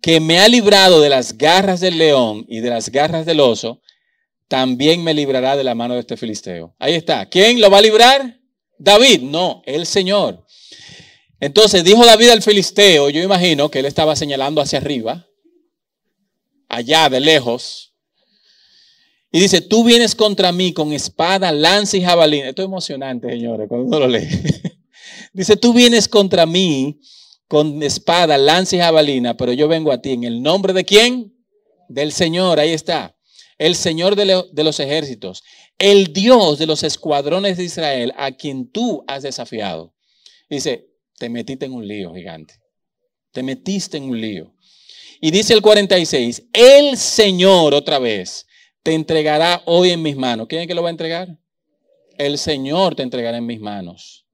[0.00, 3.82] que me ha librado de las garras del león y de las garras del oso,
[4.48, 6.74] también me librará de la mano de este filisteo.
[6.78, 7.26] Ahí está.
[7.26, 8.40] ¿Quién lo va a librar?
[8.78, 9.22] David.
[9.22, 10.45] No, el Señor.
[11.40, 15.26] Entonces dijo David al filisteo, yo imagino que él estaba señalando hacia arriba,
[16.68, 17.86] allá de lejos,
[19.36, 22.48] y dice, tú vienes contra mí con espada, lanza y jabalina.
[22.48, 24.26] Esto es emocionante, señores, cuando uno lo lee.
[25.34, 27.00] dice, tú vienes contra mí
[27.46, 31.34] con espada, lanza y jabalina, pero yo vengo a ti en el nombre de quién?
[31.88, 33.14] Del Señor, ahí está.
[33.58, 35.42] El Señor de, de los ejércitos,
[35.78, 39.94] el Dios de los escuadrones de Israel, a quien tú has desafiado.
[40.48, 40.86] Dice,
[41.18, 42.54] te metiste en un lío gigante.
[43.32, 44.54] Te metiste en un lío.
[45.20, 48.46] Y dice el 46, el Señor otra vez
[48.82, 50.46] te entregará hoy en mis manos.
[50.48, 51.38] ¿Quién es que lo va a entregar?
[52.18, 54.26] El Señor te entregará en mis manos.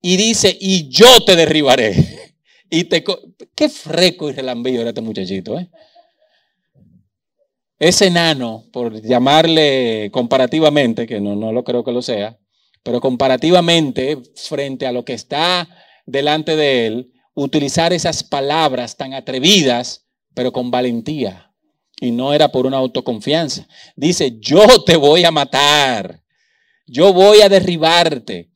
[0.00, 1.94] Y dice, y yo te derribaré.
[2.74, 3.04] Y te...
[3.54, 5.68] Qué freco y relambío era este muchachito, ¿eh?
[7.78, 12.38] Ese enano, por llamarle comparativamente, que no, no lo creo que lo sea,
[12.82, 15.68] pero comparativamente frente a lo que está
[16.06, 21.50] delante de él, utilizar esas palabras tan atrevidas, pero con valentía.
[22.00, 23.68] Y no era por una autoconfianza.
[23.94, 26.22] Dice, yo te voy a matar,
[26.86, 28.50] yo voy a derribarte.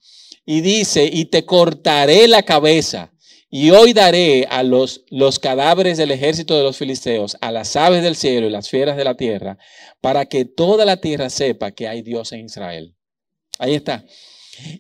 [0.44, 3.12] Y dice, y te cortaré la cabeza.
[3.48, 8.02] Y hoy daré a los, los cadáveres del ejército de los filisteos, a las aves
[8.02, 9.56] del cielo y las fieras de la tierra,
[10.00, 12.95] para que toda la tierra sepa que hay Dios en Israel.
[13.58, 14.04] Ahí está.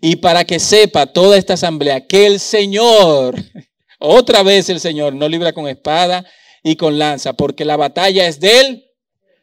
[0.00, 3.36] Y para que sepa toda esta asamblea que el Señor,
[3.98, 6.24] otra vez el Señor, no libra con espada
[6.62, 8.84] y con lanza, porque la batalla es del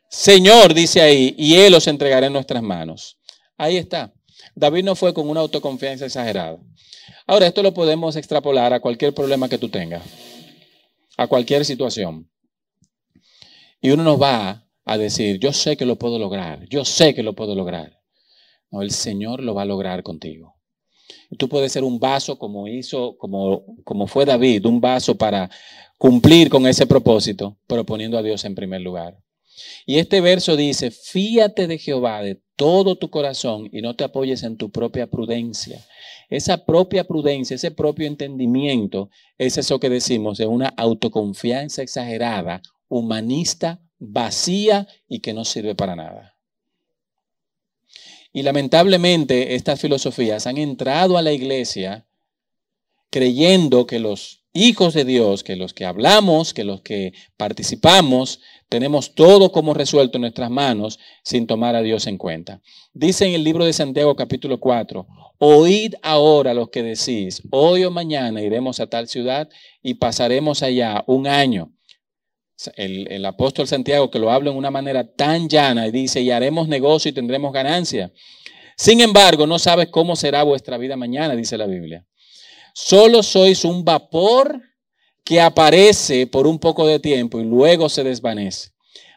[0.10, 3.17] Señor, dice ahí, y Él os entregará en nuestras manos.
[3.58, 4.13] Ahí está.
[4.56, 6.60] David no fue con una autoconfianza exagerada.
[7.26, 10.04] Ahora, esto lo podemos extrapolar a cualquier problema que tú tengas,
[11.17, 12.30] a cualquier situación.
[13.82, 17.24] Y uno nos va a decir, yo sé que lo puedo lograr, yo sé que
[17.24, 18.03] lo puedo lograr.
[18.82, 20.56] El Señor lo va a lograr contigo.
[21.38, 25.50] Tú puedes ser un vaso como hizo, como, como fue David, un vaso para
[25.98, 29.18] cumplir con ese propósito, pero poniendo a Dios en primer lugar.
[29.86, 34.44] Y este verso dice, fíate de Jehová de todo tu corazón y no te apoyes
[34.44, 35.84] en tu propia prudencia.
[36.30, 43.82] Esa propia prudencia, ese propio entendimiento, es eso que decimos de una autoconfianza exagerada, humanista,
[44.00, 46.33] vacía y que no sirve para nada.
[48.34, 52.08] Y lamentablemente estas filosofías han entrado a la iglesia
[53.12, 59.13] creyendo que los hijos de Dios, que los que hablamos, que los que participamos, tenemos
[59.13, 62.60] todo como resuelto en nuestras manos sin tomar a Dios en cuenta.
[62.91, 65.06] Dice en el libro de Santiago capítulo 4,
[65.38, 69.48] oíd ahora los que decís, hoy o mañana iremos a tal ciudad
[69.84, 71.72] y pasaremos allá un año
[72.76, 76.67] el, apóstol Santiago que lo habla en una manera tan llana y dice, y haremos
[76.67, 78.12] negocio y tendremos ganancia.
[78.76, 82.06] Sin embargo, no sabes cómo será vuestra vida mañana, dice la Biblia.
[82.73, 84.62] Solo sois un vapor
[85.23, 88.71] que aparece por un poco de tiempo y luego se desvanece.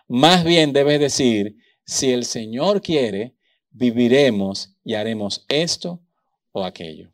[0.09, 3.35] Más bien debes decir, si el Señor quiere,
[3.71, 6.01] viviremos y haremos esto
[6.53, 7.13] o aquello.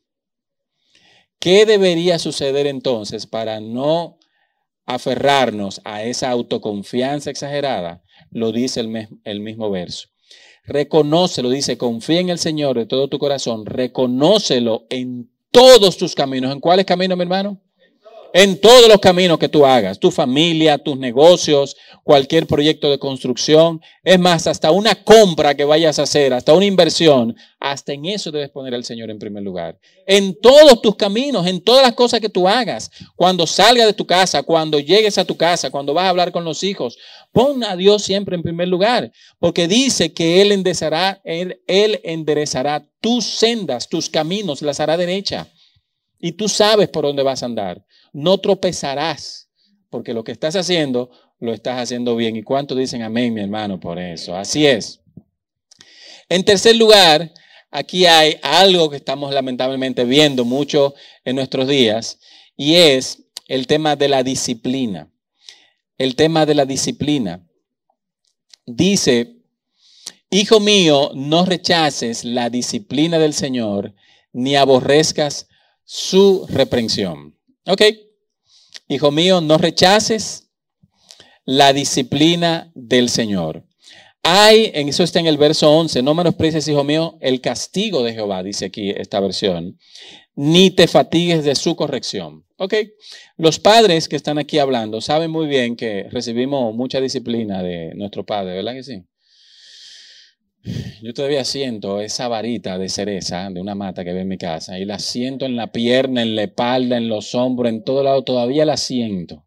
[1.39, 4.19] ¿Qué debería suceder entonces para no
[4.87, 10.09] aferrarnos a esa autoconfianza exagerada, lo dice el, el mismo verso.
[10.65, 16.53] Reconócelo, dice, confía en el Señor de todo tu corazón, reconócelo en todos tus caminos.
[16.53, 17.61] ¿En cuáles caminos, mi hermano?
[18.35, 23.83] En todos los caminos que tú hagas, tu familia, tus negocios, cualquier proyecto de construcción,
[24.03, 28.31] es más, hasta una compra que vayas a hacer, hasta una inversión, hasta en eso
[28.31, 29.79] debes poner al Señor en primer lugar.
[30.07, 34.07] En todos tus caminos, en todas las cosas que tú hagas, cuando salgas de tu
[34.07, 36.97] casa, cuando llegues a tu casa, cuando vas a hablar con los hijos,
[37.33, 43.27] pon a Dios siempre en primer lugar, porque dice que Él enderezará, Él, enderezará tus
[43.27, 45.49] sendas, tus caminos, las hará derecha.
[46.19, 49.49] Y tú sabes por dónde vas a andar no tropezarás,
[49.91, 52.37] porque lo que estás haciendo, lo estás haciendo bien.
[52.37, 54.37] ¿Y cuánto dicen amén, mi hermano, por eso?
[54.37, 55.01] Así es.
[56.29, 57.33] En tercer lugar,
[57.71, 60.95] aquí hay algo que estamos lamentablemente viendo mucho
[61.25, 62.19] en nuestros días,
[62.57, 65.11] y es el tema de la disciplina.
[65.99, 67.47] El tema de la disciplina.
[68.67, 69.43] Dice,
[70.35, 73.95] Hijo mío, no rechaces la disciplina del Señor,
[74.33, 75.47] ni aborrezcas
[75.85, 77.37] su reprensión.
[77.67, 77.83] Ok.
[78.89, 80.51] Hijo mío, no rechaces
[81.45, 83.65] la disciplina del Señor.
[84.23, 88.15] Hay, en eso está en el verso 11, no menosprecies, hijo mío, el castigo de
[88.15, 89.79] Jehová, dice aquí esta versión.
[90.35, 92.45] ni te fatigues de su corrección.
[92.57, 92.75] Ok,
[93.37, 98.25] los padres que están aquí hablando saben muy bien que recibimos mucha disciplina de nuestro
[98.25, 99.03] padre, ¿verdad que sí?
[101.03, 104.79] Yo todavía siento esa varita de cereza de una mata que ve en mi casa
[104.79, 108.23] y la siento en la pierna, en la espalda, en los hombros, en todo lado,
[108.23, 109.45] todavía la siento.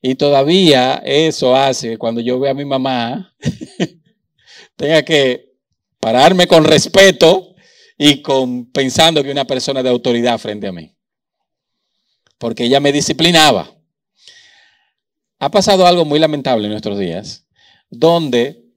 [0.00, 3.34] Y todavía eso hace que cuando yo veo a mi mamá,
[4.76, 5.56] tenga que
[5.98, 7.56] pararme con respeto
[7.96, 8.22] y
[8.72, 10.94] pensando que una persona de autoridad frente a mí.
[12.38, 13.74] Porque ella me disciplinaba.
[15.40, 17.48] Ha pasado algo muy lamentable en nuestros días,
[17.90, 18.67] donde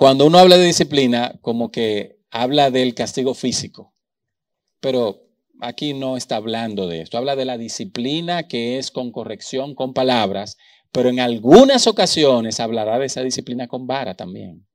[0.00, 3.94] cuando uno habla de disciplina, como que habla del castigo físico.
[4.80, 5.28] Pero
[5.60, 7.18] aquí no está hablando de esto.
[7.18, 10.56] Habla de la disciplina que es con corrección, con palabras,
[10.90, 14.66] pero en algunas ocasiones hablará de esa disciplina con vara también.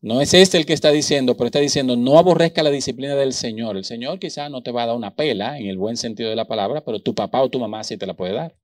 [0.00, 3.34] No es este el que está diciendo, pero está diciendo, no aborrezca la disciplina del
[3.34, 3.76] Señor.
[3.76, 6.36] El Señor quizás no te va a dar una pela en el buen sentido de
[6.36, 8.56] la palabra, pero tu papá o tu mamá sí te la puede dar.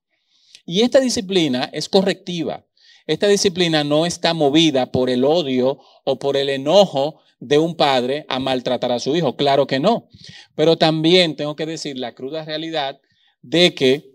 [0.65, 2.65] Y esta disciplina es correctiva.
[3.07, 8.25] Esta disciplina no está movida por el odio o por el enojo de un padre
[8.29, 9.37] a maltratar a su hijo.
[9.37, 10.09] Claro que no.
[10.55, 13.01] Pero también tengo que decir la cruda realidad
[13.43, 14.11] de que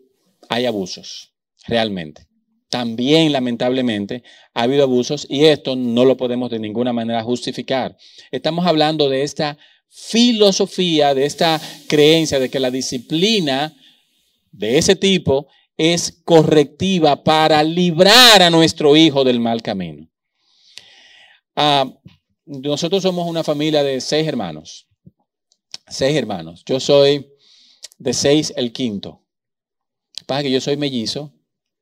[0.49, 1.34] hay abusos,
[1.67, 2.32] realmente
[2.71, 4.23] también lamentablemente
[4.54, 7.97] ha habido abusos y esto no lo podemos de ninguna manera justificar.
[8.32, 9.58] Estamos hablando de esta
[9.89, 13.75] filosofía, de esta creencia de que la disciplina
[14.54, 15.47] de ese tipo
[15.81, 20.07] es correctiva para librar a nuestro hijo del mal camino.
[21.55, 21.91] Ah,
[22.45, 24.87] nosotros somos una familia de seis hermanos.
[25.87, 26.63] Seis hermanos.
[26.65, 27.27] Yo soy
[27.97, 29.23] de seis el quinto.
[30.25, 31.33] Pasa que yo soy mellizo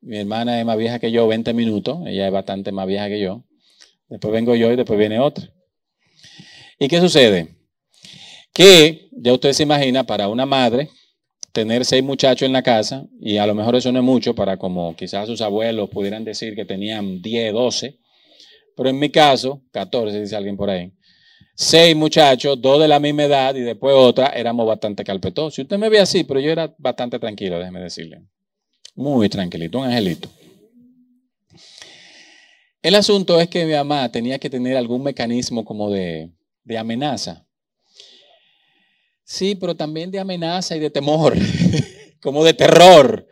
[0.02, 2.00] mi hermana es más vieja que yo, 20 minutos.
[2.06, 3.44] Ella es bastante más vieja que yo.
[4.08, 5.52] Después vengo yo y después viene otra.
[6.80, 7.56] ¿Y qué sucede?
[8.54, 10.90] Que ya usted se imagina, para una madre,
[11.52, 14.58] tener seis muchachos en la casa, y a lo mejor eso no es mucho para
[14.58, 18.00] como quizás sus abuelos pudieran decir que tenían 10, 12,
[18.76, 20.92] pero en mi caso, 14, dice alguien por ahí,
[21.56, 25.56] seis muchachos, dos de la misma edad y después otra, éramos bastante calpetosos.
[25.56, 28.22] Si usted me ve así, pero yo era bastante tranquilo, déjeme decirle.
[28.96, 30.30] Muy tranquilito, un angelito.
[32.82, 36.32] El asunto es que mi mamá tenía que tener algún mecanismo como de,
[36.64, 37.46] de amenaza.
[39.30, 41.36] Sí, pero también de amenaza y de temor,
[42.20, 43.28] como de terror.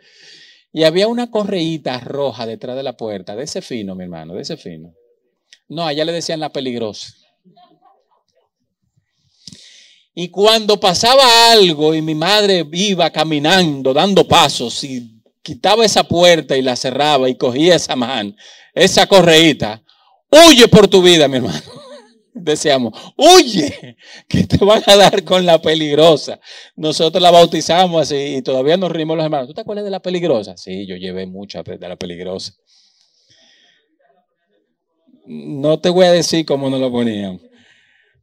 [0.72, 4.42] Y había una correíta roja detrás de la puerta, de ese fino, mi hermano, de
[4.42, 4.94] ese fino.
[5.66, 7.12] No, allá le decían la peligrosa.
[10.14, 16.56] Y cuando pasaba algo y mi madre iba caminando, dando pasos y quitaba esa puerta
[16.56, 18.36] y la cerraba y cogía esa mano,
[18.72, 19.82] esa correíta,
[20.30, 21.77] huye por tu vida, mi hermano.
[22.40, 23.96] Decíamos, huye,
[24.28, 26.40] que te van a dar con la peligrosa.
[26.76, 29.48] Nosotros la bautizamos así y todavía nos rimos los hermanos.
[29.48, 30.56] ¿Tú te acuerdas de la peligrosa?
[30.56, 32.54] Sí, yo llevé muchas de la peligrosa.
[35.26, 37.40] No te voy a decir cómo nos lo ponían,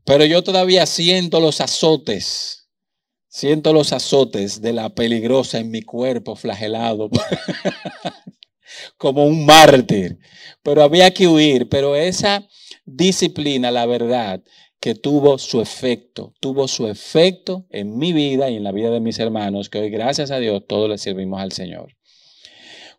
[0.06, 2.66] pero yo todavía siento los azotes
[3.36, 7.10] Siento los azotes de la peligrosa en mi cuerpo flagelado
[8.98, 10.20] como un mártir.
[10.64, 11.68] Pero había que huir.
[11.68, 12.48] Pero esa
[12.86, 14.44] disciplina, la verdad,
[14.80, 19.00] que tuvo su efecto, tuvo su efecto en mi vida y en la vida de
[19.00, 21.96] mis hermanos, que hoy gracias a Dios todos le servimos al Señor.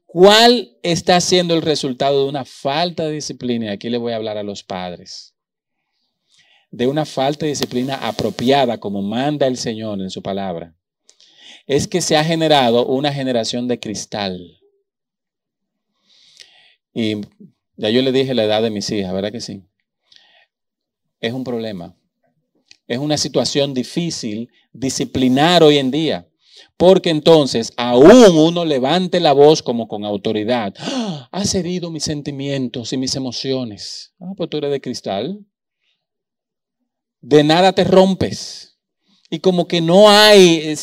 [0.04, 3.66] ¿Cuál está siendo el resultado de una falta de disciplina?
[3.66, 5.36] Y aquí le voy a hablar a los padres
[6.70, 10.74] de una falta de disciplina apropiada como manda el Señor en su palabra,
[11.66, 14.60] es que se ha generado una generación de cristal.
[16.92, 17.22] Y
[17.76, 19.62] ya yo le dije la edad de mis hijas, ¿verdad que sí?
[21.20, 21.96] Es un problema.
[22.86, 26.28] Es una situación difícil disciplinar hoy en día.
[26.76, 30.74] Porque entonces, aún uno levante la voz como con autoridad.
[30.78, 31.28] ¡Ah!
[31.32, 34.14] Has herido mis sentimientos y mis emociones.
[34.20, 35.46] Ah, pues tú eres de cristal
[37.26, 38.78] de nada te rompes.
[39.28, 40.76] Y como que no hay, eh,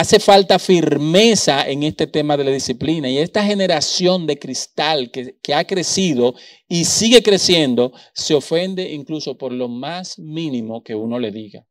[0.00, 3.10] hace falta firmeza en este tema de la disciplina.
[3.10, 6.34] Y esta generación de cristal que, ha crecido
[6.66, 11.66] y sigue creciendo, se ofende incluso por lo más mínimo que uno le diga.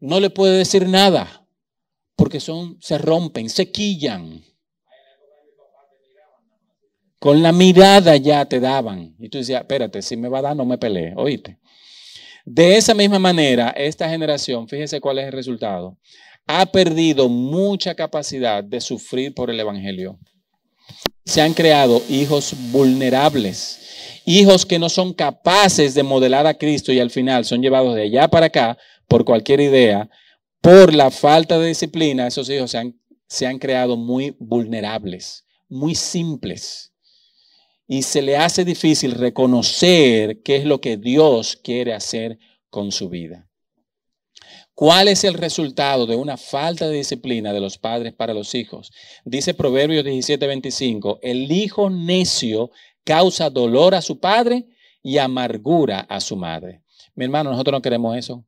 [0.00, 1.46] No le puede decir nada,
[2.16, 4.44] porque son, se rompen, se quillan.
[7.20, 9.14] Con la mirada ya te daban.
[9.20, 11.60] Y tú decías, espérate, si me va a dar, no me peleé, oíste.
[12.44, 15.98] De esa misma manera, esta generación, fíjese cuál es el resultado,
[16.48, 20.18] ha perdido mucha capacidad de sufrir por el Evangelio.
[21.26, 27.00] se han creado hijos vulnerables, hijos que no son capaces de modelar a Cristo y
[27.00, 30.08] al final son llevados de allá para acá por cualquier idea,
[30.62, 35.94] por la falta de disciplina, esos hijos se han, se han creado muy vulnerables, muy
[35.94, 36.94] simples.
[37.86, 42.38] Y se le hace difícil reconocer qué es lo que Dios quiere hacer
[42.70, 43.47] con su vida.
[44.78, 48.92] ¿Cuál es el resultado de una falta de disciplina de los padres para los hijos?
[49.24, 52.70] Dice Proverbios 17:25, el hijo necio
[53.02, 54.68] causa dolor a su padre
[55.02, 56.84] y amargura a su madre.
[57.16, 58.44] Mi hermano, nosotros no queremos eso.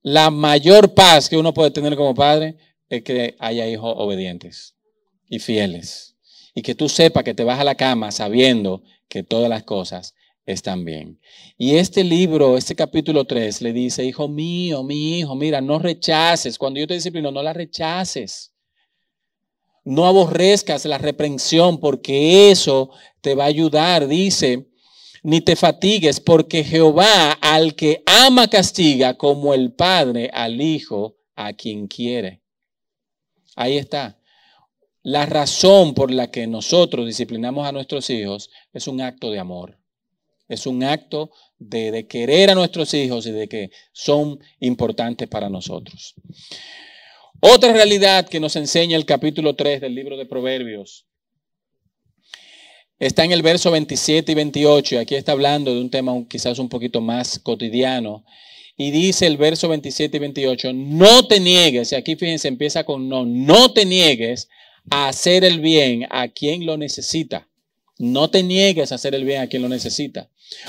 [0.00, 2.56] La mayor paz que uno puede tener como padre
[2.88, 4.76] es que haya hijos obedientes
[5.28, 6.16] y fieles.
[6.54, 10.14] Y que tú sepas que te vas a la cama sabiendo que todas las cosas
[10.52, 11.20] están bien.
[11.58, 16.56] Y este libro, este capítulo 3, le dice, hijo mío, mi hijo, mira, no rechaces.
[16.56, 18.54] Cuando yo te disciplino, no la rechaces.
[19.84, 22.90] No aborrezcas la reprensión porque eso
[23.20, 24.08] te va a ayudar.
[24.08, 24.70] Dice,
[25.22, 31.52] ni te fatigues porque Jehová al que ama castiga como el Padre al Hijo a
[31.52, 32.42] quien quiere.
[33.54, 34.18] Ahí está.
[35.02, 39.77] La razón por la que nosotros disciplinamos a nuestros hijos es un acto de amor.
[40.48, 46.14] Es un acto de, querer a nuestros hijos y de que son importantes para nosotros.
[47.40, 51.06] Otra realidad que nos enseña el capítulo 3 del libro de Proverbios
[52.98, 54.94] está en el verso 27 y 28.
[54.94, 58.24] Y aquí está hablando de un tema quizás un poquito más cotidiano.
[58.80, 63.08] Y dice el verso 27 y 28, no te niegues, y aquí fíjense, empieza con
[63.08, 64.48] no, no te niegues
[64.88, 67.47] a hacer el bien a quien lo necesita.
[67.98, 70.28] No te niegues a hacer el bien a quien lo necesita.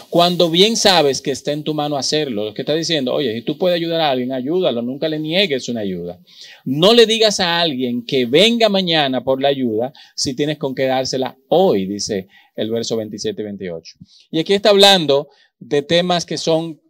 [0.09, 3.41] Cuando bien sabes que está en tu mano hacerlo, lo que está diciendo, oye, si
[3.43, 6.19] tú puedes ayudar a alguien, ayúdalo, nunca le niegues una ayuda.
[6.65, 10.85] No le digas a alguien que venga mañana por la ayuda si tienes con qué
[10.85, 13.95] dársela hoy, dice el verso 27 y 28.
[14.31, 16.81] Y aquí está hablando de temas que son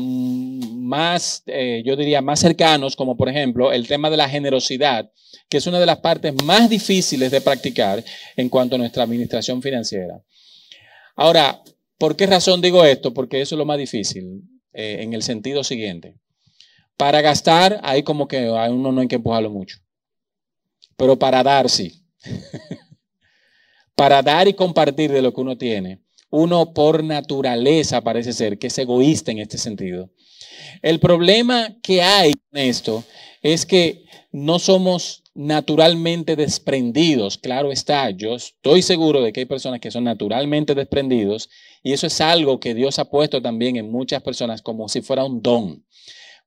[0.00, 5.10] más, eh, yo diría, más cercanos, como por ejemplo el tema de la generosidad,
[5.48, 8.02] que es una de las partes más difíciles de practicar
[8.36, 10.22] en cuanto a nuestra administración financiera.
[11.14, 11.62] Ahora,
[11.98, 13.12] ¿por qué razón digo esto?
[13.14, 16.16] Porque eso es lo más difícil, eh, en el sentido siguiente.
[16.96, 19.78] Para gastar, hay como que a uno no hay que empujarlo mucho.
[20.96, 22.02] Pero para dar, sí.
[23.94, 28.66] para dar y compartir de lo que uno tiene, uno por naturaleza parece ser que
[28.68, 30.10] es egoísta en este sentido.
[30.82, 33.04] El problema que hay en esto
[33.42, 37.38] es que no somos naturalmente desprendidos.
[37.38, 41.50] Claro está, yo estoy seguro de que hay personas que son naturalmente desprendidos
[41.82, 45.24] y eso es algo que Dios ha puesto también en muchas personas como si fuera
[45.24, 45.84] un don.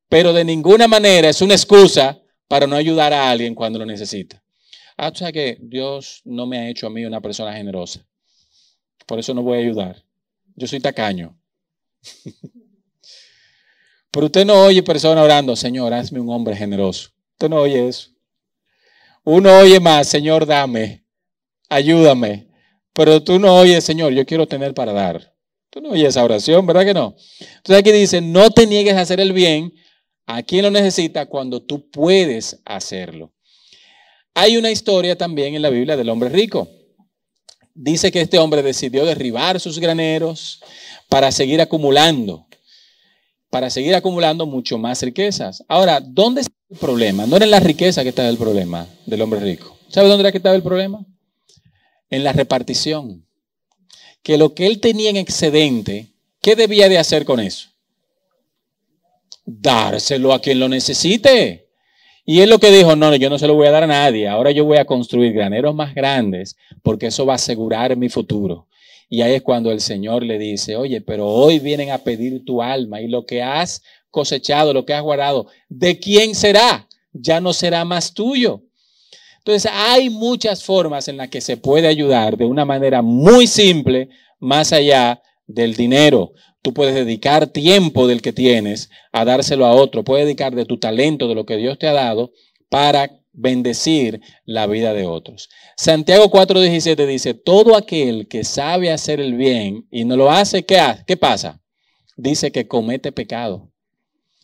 [0.09, 4.43] Pero de ninguna manera es una excusa para no ayudar a alguien cuando lo necesita.
[4.97, 8.05] Ah, que Dios no me ha hecho a mí una persona generosa.
[9.09, 10.05] Por eso no voy a ayudar.
[10.55, 11.35] Yo soy tacaño.
[14.11, 17.09] Pero usted no oye personas orando, Señor, hazme un hombre generoso.
[17.31, 18.11] Usted no oye eso.
[19.23, 21.07] Uno oye más, Señor, dame,
[21.69, 22.49] ayúdame.
[22.93, 25.35] Pero tú no oyes, Señor, yo quiero tener para dar.
[25.71, 27.15] Tú no oyes esa oración, ¿verdad que no?
[27.39, 29.73] Entonces aquí dice, no te niegues a hacer el bien
[30.27, 33.33] a quien lo necesita cuando tú puedes hacerlo.
[34.35, 36.69] Hay una historia también en la Biblia del hombre rico.
[37.73, 40.61] Dice que este hombre decidió derribar sus graneros
[41.07, 42.47] para seguir acumulando,
[43.49, 45.63] para seguir acumulando mucho más riquezas.
[45.67, 47.25] Ahora, ¿dónde el problema.
[47.25, 49.77] No era en la riqueza que estaba el problema del hombre rico.
[49.89, 51.03] ¿Sabe dónde era que estaba el problema?
[52.09, 53.25] En la repartición.
[54.21, 57.69] Que lo que él tenía en excedente, ¿qué debía de hacer con eso?
[59.45, 61.68] Dárselo a quien lo necesite.
[62.31, 64.27] Y él lo que dijo, no, yo no se lo voy a dar a nadie,
[64.27, 68.67] ahora yo voy a construir graneros más grandes porque eso va a asegurar mi futuro.
[69.09, 72.61] Y ahí es cuando el Señor le dice, oye, pero hoy vienen a pedir tu
[72.61, 76.87] alma y lo que has cosechado, lo que has guardado, ¿de quién será?
[77.13, 78.61] Ya no será más tuyo.
[79.39, 84.09] Entonces hay muchas formas en las que se puede ayudar de una manera muy simple,
[84.37, 86.33] más allá del dinero.
[86.61, 90.03] Tú puedes dedicar tiempo del que tienes a dárselo a otro.
[90.03, 92.31] Puedes dedicar de tu talento, de lo que Dios te ha dado,
[92.69, 95.49] para bendecir la vida de otros.
[95.77, 100.79] Santiago 4:17 dice, todo aquel que sabe hacer el bien y no lo hace, ¿qué,
[100.79, 101.03] hace?
[101.07, 101.61] ¿qué pasa?
[102.17, 103.71] Dice que comete pecado.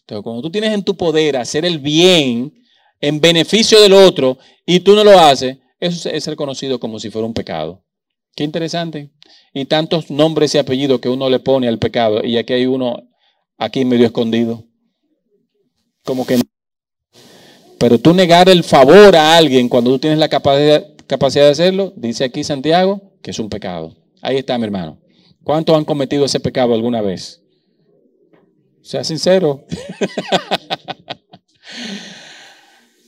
[0.01, 2.53] Entonces, cuando tú tienes en tu poder hacer el bien
[3.01, 7.27] en beneficio del otro y tú no lo haces, eso es reconocido como si fuera
[7.27, 7.84] un pecado.
[8.35, 9.11] Qué interesante.
[9.53, 13.09] Y tantos nombres y apellidos que uno le pone al pecado y aquí hay uno
[13.57, 14.65] aquí medio escondido.
[16.03, 16.39] Como que...
[17.79, 21.93] Pero tú negar el favor a alguien cuando tú tienes la capacidad, capacidad de hacerlo,
[21.95, 23.95] dice aquí Santiago que es un pecado.
[24.21, 24.99] Ahí está, mi hermano.
[25.43, 27.41] ¿Cuántos han cometido ese pecado alguna vez?
[28.81, 29.65] Sea sincero.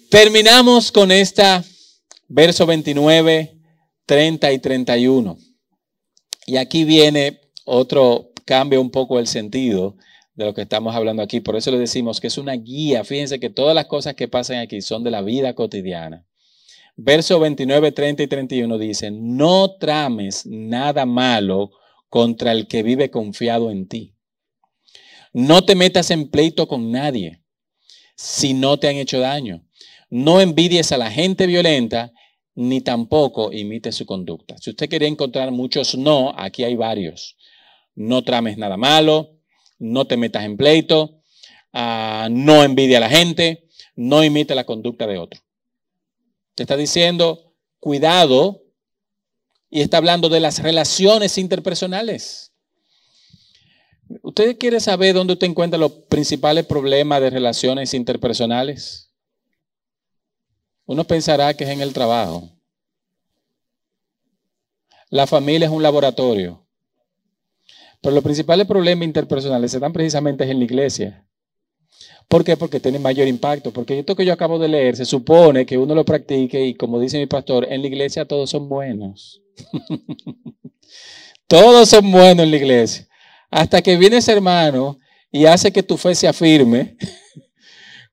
[0.10, 1.64] Terminamos con esta
[2.28, 3.57] verso 29,
[4.08, 5.38] 30 y 31.
[6.47, 9.97] Y aquí viene otro, cambia un poco el sentido
[10.34, 11.41] de lo que estamos hablando aquí.
[11.41, 13.03] Por eso le decimos que es una guía.
[13.03, 16.26] Fíjense que todas las cosas que pasan aquí son de la vida cotidiana.
[16.95, 21.72] Verso 29, 30 y 31 dice, no trames nada malo
[22.10, 24.16] contra el que vive confiado en ti.
[25.34, 27.43] No te metas en pleito con nadie
[28.16, 29.64] si no te han hecho daño.
[30.10, 32.14] No envidies a la gente violenta,
[32.58, 34.58] ni tampoco imites su conducta.
[34.58, 37.38] Si usted quería encontrar muchos no, aquí hay varios.
[37.93, 39.38] No trames nada malo,
[39.78, 41.22] no te metas en pleito,
[41.74, 45.39] uh, no envidia a la gente, no imite la conducta de otro.
[46.55, 48.64] Te está diciendo, cuidado,
[49.70, 52.53] y está hablando de las relaciones interpersonales.
[54.24, 59.07] ¿Usted quiere saber dónde usted encuentra los principales problemas de relaciones interpersonales?
[60.88, 62.50] Uno pensará que es en el trabajo.
[65.10, 66.66] La familia es un laboratorio.
[68.02, 71.28] Pero los principales problemas interpersonales se dan precisamente en la iglesia.
[72.30, 72.56] ¿Por qué?
[72.56, 73.72] Porque tiene mayor impacto.
[73.72, 77.02] Porque esto que yo acabo de leer se supone que uno lo practique y como
[77.02, 79.42] dice mi pastor, en la iglesia todos son buenos.
[81.48, 83.08] todos son buenos en la iglesia.
[83.50, 85.00] Hasta que viene ese hermano
[85.32, 86.96] y hace que tu fe se afirme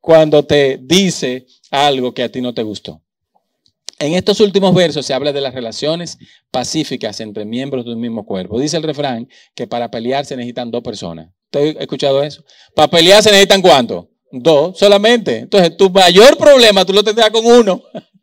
[0.05, 3.01] cuando te dice algo que a ti no te gustó.
[3.99, 6.19] En estos últimos versos se habla de las relaciones
[6.51, 8.61] pacíficas entre miembros de un mismo cuerpo.
[8.61, 11.31] Dice el refrán que para pelear se necesitan dos personas.
[11.47, 12.45] ¿Usted ha escuchado eso?
[12.75, 14.11] Para pelear se necesitan cuánto?
[14.31, 15.39] Dos solamente.
[15.39, 17.83] Entonces, tu mayor problema tú lo tendrás con uno.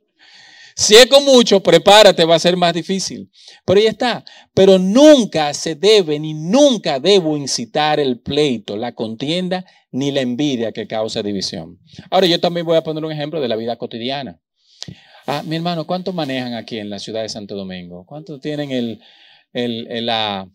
[0.73, 3.29] Si es con mucho, prepárate, va a ser más difícil.
[3.65, 4.23] Pero ahí está.
[4.53, 10.72] Pero nunca se debe ni nunca debo incitar el pleito, la contienda ni la envidia
[10.72, 11.80] que causa división.
[12.10, 14.39] Ahora, yo también voy a poner un ejemplo de la vida cotidiana.
[15.28, 18.06] Ah, mi hermano, ¿cuánto manejan aquí en la ciudad de Santo Domingo?
[18.06, 19.02] ¿Cuánto tienen el,
[19.54, 20.50] el, la,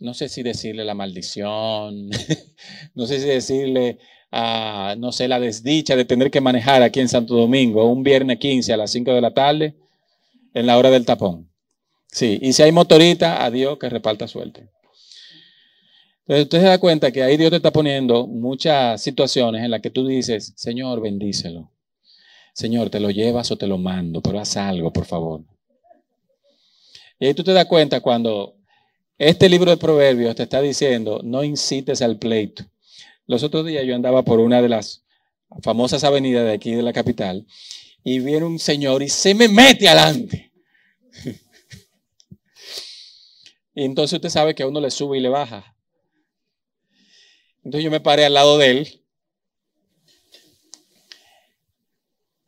[0.00, 2.08] no sé si decirle la maldición,
[2.94, 3.98] no sé si decirle,
[4.32, 8.38] ah, no sé, la desdicha de tener que manejar aquí en Santo Domingo un viernes
[8.38, 9.76] 15 a las 5 de la tarde
[10.54, 11.48] en la hora del tapón?
[12.10, 14.70] Sí, y si hay motorita, adiós, que reparta suerte.
[16.28, 19.80] Entonces usted se da cuenta que ahí Dios te está poniendo muchas situaciones en las
[19.80, 21.72] que tú dices, Señor, bendícelo.
[22.52, 25.42] Señor, te lo llevas o te lo mando, pero haz algo, por favor.
[27.18, 28.56] Y ahí tú te das cuenta cuando
[29.16, 32.62] este libro de Proverbios te está diciendo, no incites al pleito.
[33.26, 35.06] Los otros días yo andaba por una de las
[35.62, 37.46] famosas avenidas de aquí de la capital
[38.04, 40.52] y viene un señor y se me mete adelante.
[43.74, 45.74] y entonces usted sabe que a uno le sube y le baja.
[47.68, 48.98] Entonces yo me paré al lado de él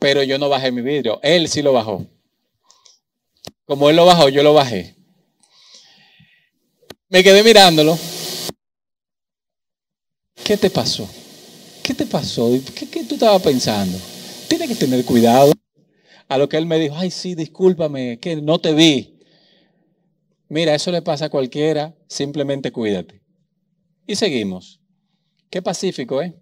[0.00, 1.20] pero yo no bajé mi vidrio.
[1.22, 2.06] Él sí lo bajó.
[3.66, 4.96] Como él lo bajó, yo lo bajé.
[7.10, 7.98] Me quedé mirándolo.
[10.42, 11.08] ¿Qué te pasó?
[11.82, 12.50] ¿Qué te pasó?
[12.74, 13.98] ¿Qué, qué tú estabas pensando?
[14.48, 15.52] Tienes que tener cuidado.
[16.28, 19.18] A lo que él me dijo, ay, sí, discúlpame, que no te vi.
[20.48, 23.20] Mira, eso le pasa a cualquiera, simplemente cuídate.
[24.06, 24.79] Y seguimos.
[25.50, 26.34] Qué pacífico, ¿eh?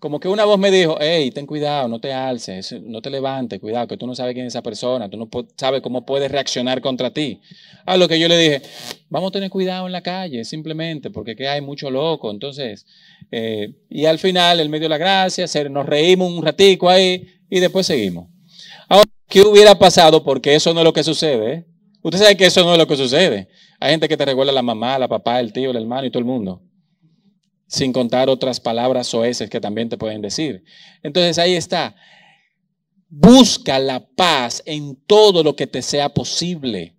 [0.00, 3.60] como que una voz me dijo, hey, ten cuidado, no te alces, no te levantes,
[3.60, 6.80] cuidado, que tú no sabes quién es esa persona, tú no sabes cómo puede reaccionar
[6.80, 7.42] contra ti.
[7.84, 8.62] A lo que yo le dije,
[9.10, 12.30] vamos a tener cuidado en la calle, simplemente, porque que hay mucho loco.
[12.30, 12.86] Entonces,
[13.30, 17.60] eh, y al final, el medio de la gracia, nos reímos un ratico ahí y
[17.60, 18.28] después seguimos.
[18.88, 20.24] Ahora, ¿qué hubiera pasado?
[20.24, 21.52] Porque eso no es lo que sucede.
[21.52, 21.66] ¿eh?
[22.02, 23.48] Usted sabe que eso no es lo que sucede.
[23.78, 26.20] Hay gente que te recuerda la mamá, la papá, el tío, el hermano y todo
[26.20, 26.62] el mundo
[27.70, 30.64] sin contar otras palabras soeces que también te pueden decir.
[31.04, 31.94] Entonces ahí está.
[33.08, 36.96] Busca la paz en todo lo que te sea posible.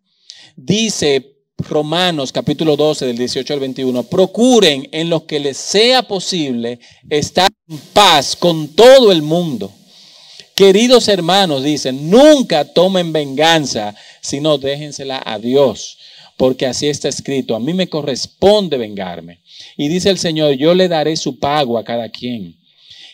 [0.56, 6.80] Dice Romanos capítulo 12 del 18 al 21, procuren en lo que les sea posible
[7.10, 9.74] estar en paz con todo el mundo.
[10.56, 15.98] Queridos hermanos, dicen, nunca tomen venganza, sino déjensela a Dios,
[16.38, 19.41] porque así está escrito, a mí me corresponde vengarme.
[19.78, 22.56] Y dice el Señor, yo le daré su pago a cada quien.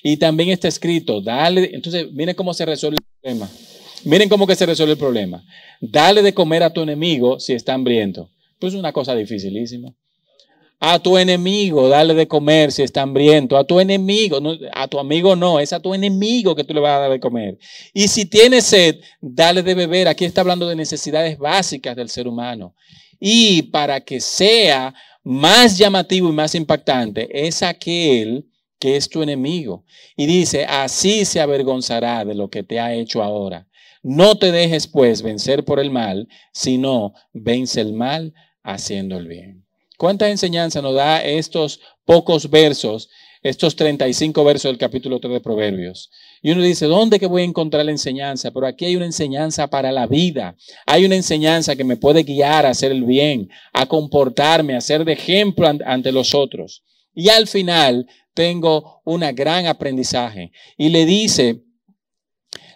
[0.04, 3.50] Y también está escrito, dale, entonces miren cómo se resuelve el problema.
[4.04, 5.43] Miren cómo que se resuelve el problema.
[5.82, 8.30] Dale de comer a tu enemigo si está hambriento.
[8.60, 9.93] Pues es una cosa dificilísima.
[10.80, 13.58] A tu enemigo, dale de comer si está hambriento.
[13.58, 14.39] A tu enemigo,
[14.74, 17.20] a tu amigo no, es a tu enemigo que tú le vas a dar de
[17.20, 17.58] comer.
[17.93, 20.08] Y si tienes sed, dale de beber.
[20.08, 22.76] Aquí está hablando de necesidades básicas del ser humano.
[23.20, 24.93] Y para que sea
[25.28, 28.49] más llamativo y más impactante, es aquel
[28.80, 29.84] que es tu enemigo.
[30.15, 33.67] Y dice, así se avergonzará de lo que te ha hecho ahora.
[34.01, 39.65] No te dejes pues vencer por el mal, sino vence el mal haciendo el bien.
[39.97, 43.09] ¿Cuánta enseñanza nos da estos pocos versos,
[43.43, 46.09] estos 35 versos del capítulo 3 de Proverbios?
[46.42, 48.52] Y uno dice, ¿dónde que voy a encontrar la enseñanza?
[48.52, 50.56] Pero aquí hay una enseñanza para la vida.
[50.86, 55.04] Hay una enseñanza que me puede guiar a hacer el bien, a comportarme, a ser
[55.06, 56.84] de ejemplo ante los otros.
[57.14, 60.52] Y al final tengo una gran aprendizaje.
[60.78, 61.64] Y le dice,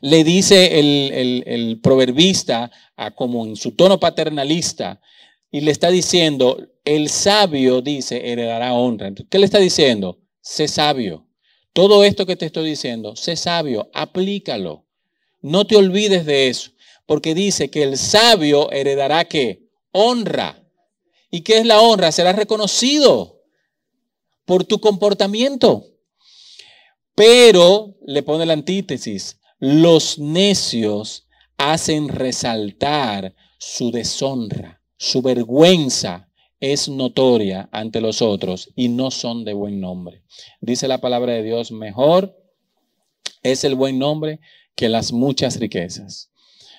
[0.01, 4.99] le dice el, el, proverbista, a, como en su tono paternalista,
[5.51, 9.12] y le está diciendo, el sabio dice, heredará honra.
[9.30, 10.20] ¿Qué le está diciendo?
[10.41, 11.28] Sé sabio.
[11.74, 14.86] Todo esto que te estoy diciendo, sé sabio, aplícalo.
[15.41, 16.72] No te olvides de eso,
[17.05, 19.69] porque dice que el sabio heredará qué?
[19.91, 20.63] Honra.
[21.30, 22.11] ¿Y qué es la honra?
[22.11, 23.41] Será reconocido
[24.45, 25.86] por tu comportamiento.
[27.15, 36.30] Pero le pone la antítesis, los necios hacen resaltar su deshonra, su vergüenza
[36.62, 40.24] es notoria ante los otros y no son de buen nombre.
[40.62, 42.38] Dice la palabra de Dios, mejor
[43.43, 44.39] es el buen nombre
[44.76, 46.32] que las muchas riquezas.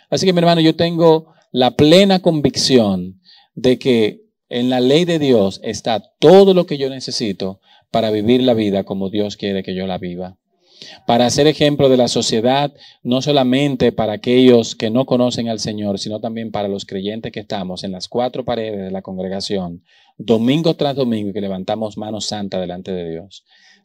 [0.09, 3.21] Así que mi hermano, yo tengo la plena convicción
[3.55, 7.61] de que en la ley de Dios está todo lo que yo necesito
[7.91, 10.39] para vivir la vida como Dios quiere que yo la viva.
[11.07, 12.73] Para ser ejemplo de la sociedad,
[13.03, 17.41] no solamente para aquellos que no conocen al Señor, sino también para los creyentes que
[17.41, 19.83] estamos en las cuatro paredes de la congregación,
[20.19, 23.45] domingo tras domingo, que levantamos manos santas delante de Dios.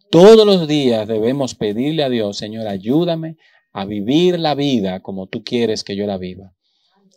[0.09, 3.37] Todos los días debemos pedirle a Dios, Señor, ayúdame
[3.73, 6.53] a vivir la vida como tú quieres que yo la viva,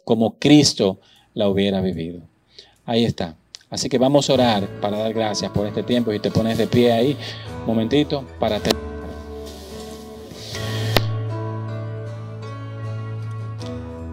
[0.04, 1.00] como Cristo
[1.34, 2.22] la hubiera vivido.
[2.84, 3.36] Ahí está.
[3.70, 6.66] Así que vamos a orar para dar gracias por este tiempo y te pones de
[6.66, 7.16] pie ahí
[7.66, 8.89] momentito para terminar.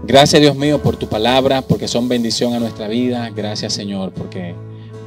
[0.08, 3.30] Gracias Dios mío por tu palabra, porque son bendición a nuestra vida.
[3.36, 4.56] Gracias Señor, porque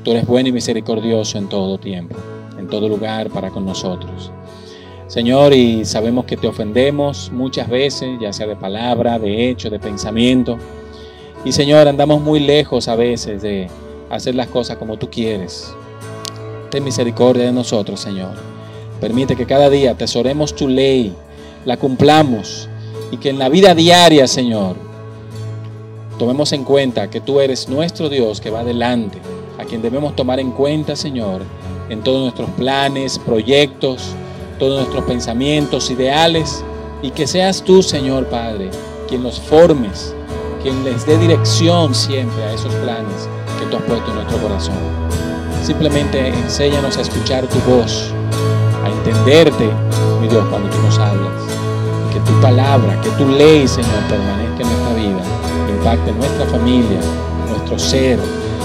[0.04, 2.16] tú eres bueno y misericordioso en todo tiempo,
[2.58, 4.30] en todo lugar para con nosotros.
[5.06, 9.78] Señor, y sabemos que te ofendemos muchas veces, ya sea de palabra, de hecho, de
[9.78, 10.58] pensamiento.
[11.46, 13.68] Y Señor, andamos muy lejos a veces de
[14.10, 15.74] hacer las cosas como tú quieres.
[16.70, 18.34] Ten misericordia de nosotros, Señor.
[19.00, 21.14] Permite que cada día atesoremos tu ley,
[21.64, 22.68] la cumplamos
[23.10, 24.89] y que en la vida diaria, Señor,
[26.20, 29.16] tomemos en cuenta que tú eres nuestro Dios que va adelante,
[29.58, 31.40] a quien debemos tomar en cuenta, Señor,
[31.88, 34.10] en todos nuestros planes, proyectos,
[34.58, 36.62] todos nuestros pensamientos, ideales,
[37.00, 38.70] y que seas tú, Señor Padre,
[39.08, 40.14] quien los formes,
[40.62, 43.26] quien les dé dirección siempre a esos planes
[43.58, 44.74] que tú has puesto en nuestro corazón.
[45.64, 48.12] Simplemente enséñanos a escuchar tu voz,
[48.84, 49.70] a entenderte,
[50.20, 51.32] mi Dios, cuando tú nos hablas.
[52.10, 54.79] Y que tu palabra, que tu ley, Señor, permanezca en
[55.80, 57.00] impacte nuestra familia,
[57.48, 58.18] nuestro ser,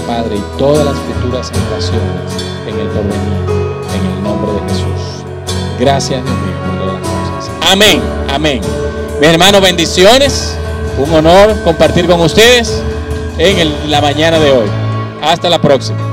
[0.06, 5.24] Padre, y todas las futuras generaciones en el porvenir, en el nombre de Jesús.
[5.80, 7.72] Gracias, Dios mío, por todas las cosas.
[7.72, 8.60] Amén, amén.
[9.20, 10.56] Mis hermanos, bendiciones.
[10.98, 12.82] Un honor compartir con ustedes
[13.38, 14.66] en la mañana de hoy.
[15.22, 16.05] Hasta la próxima.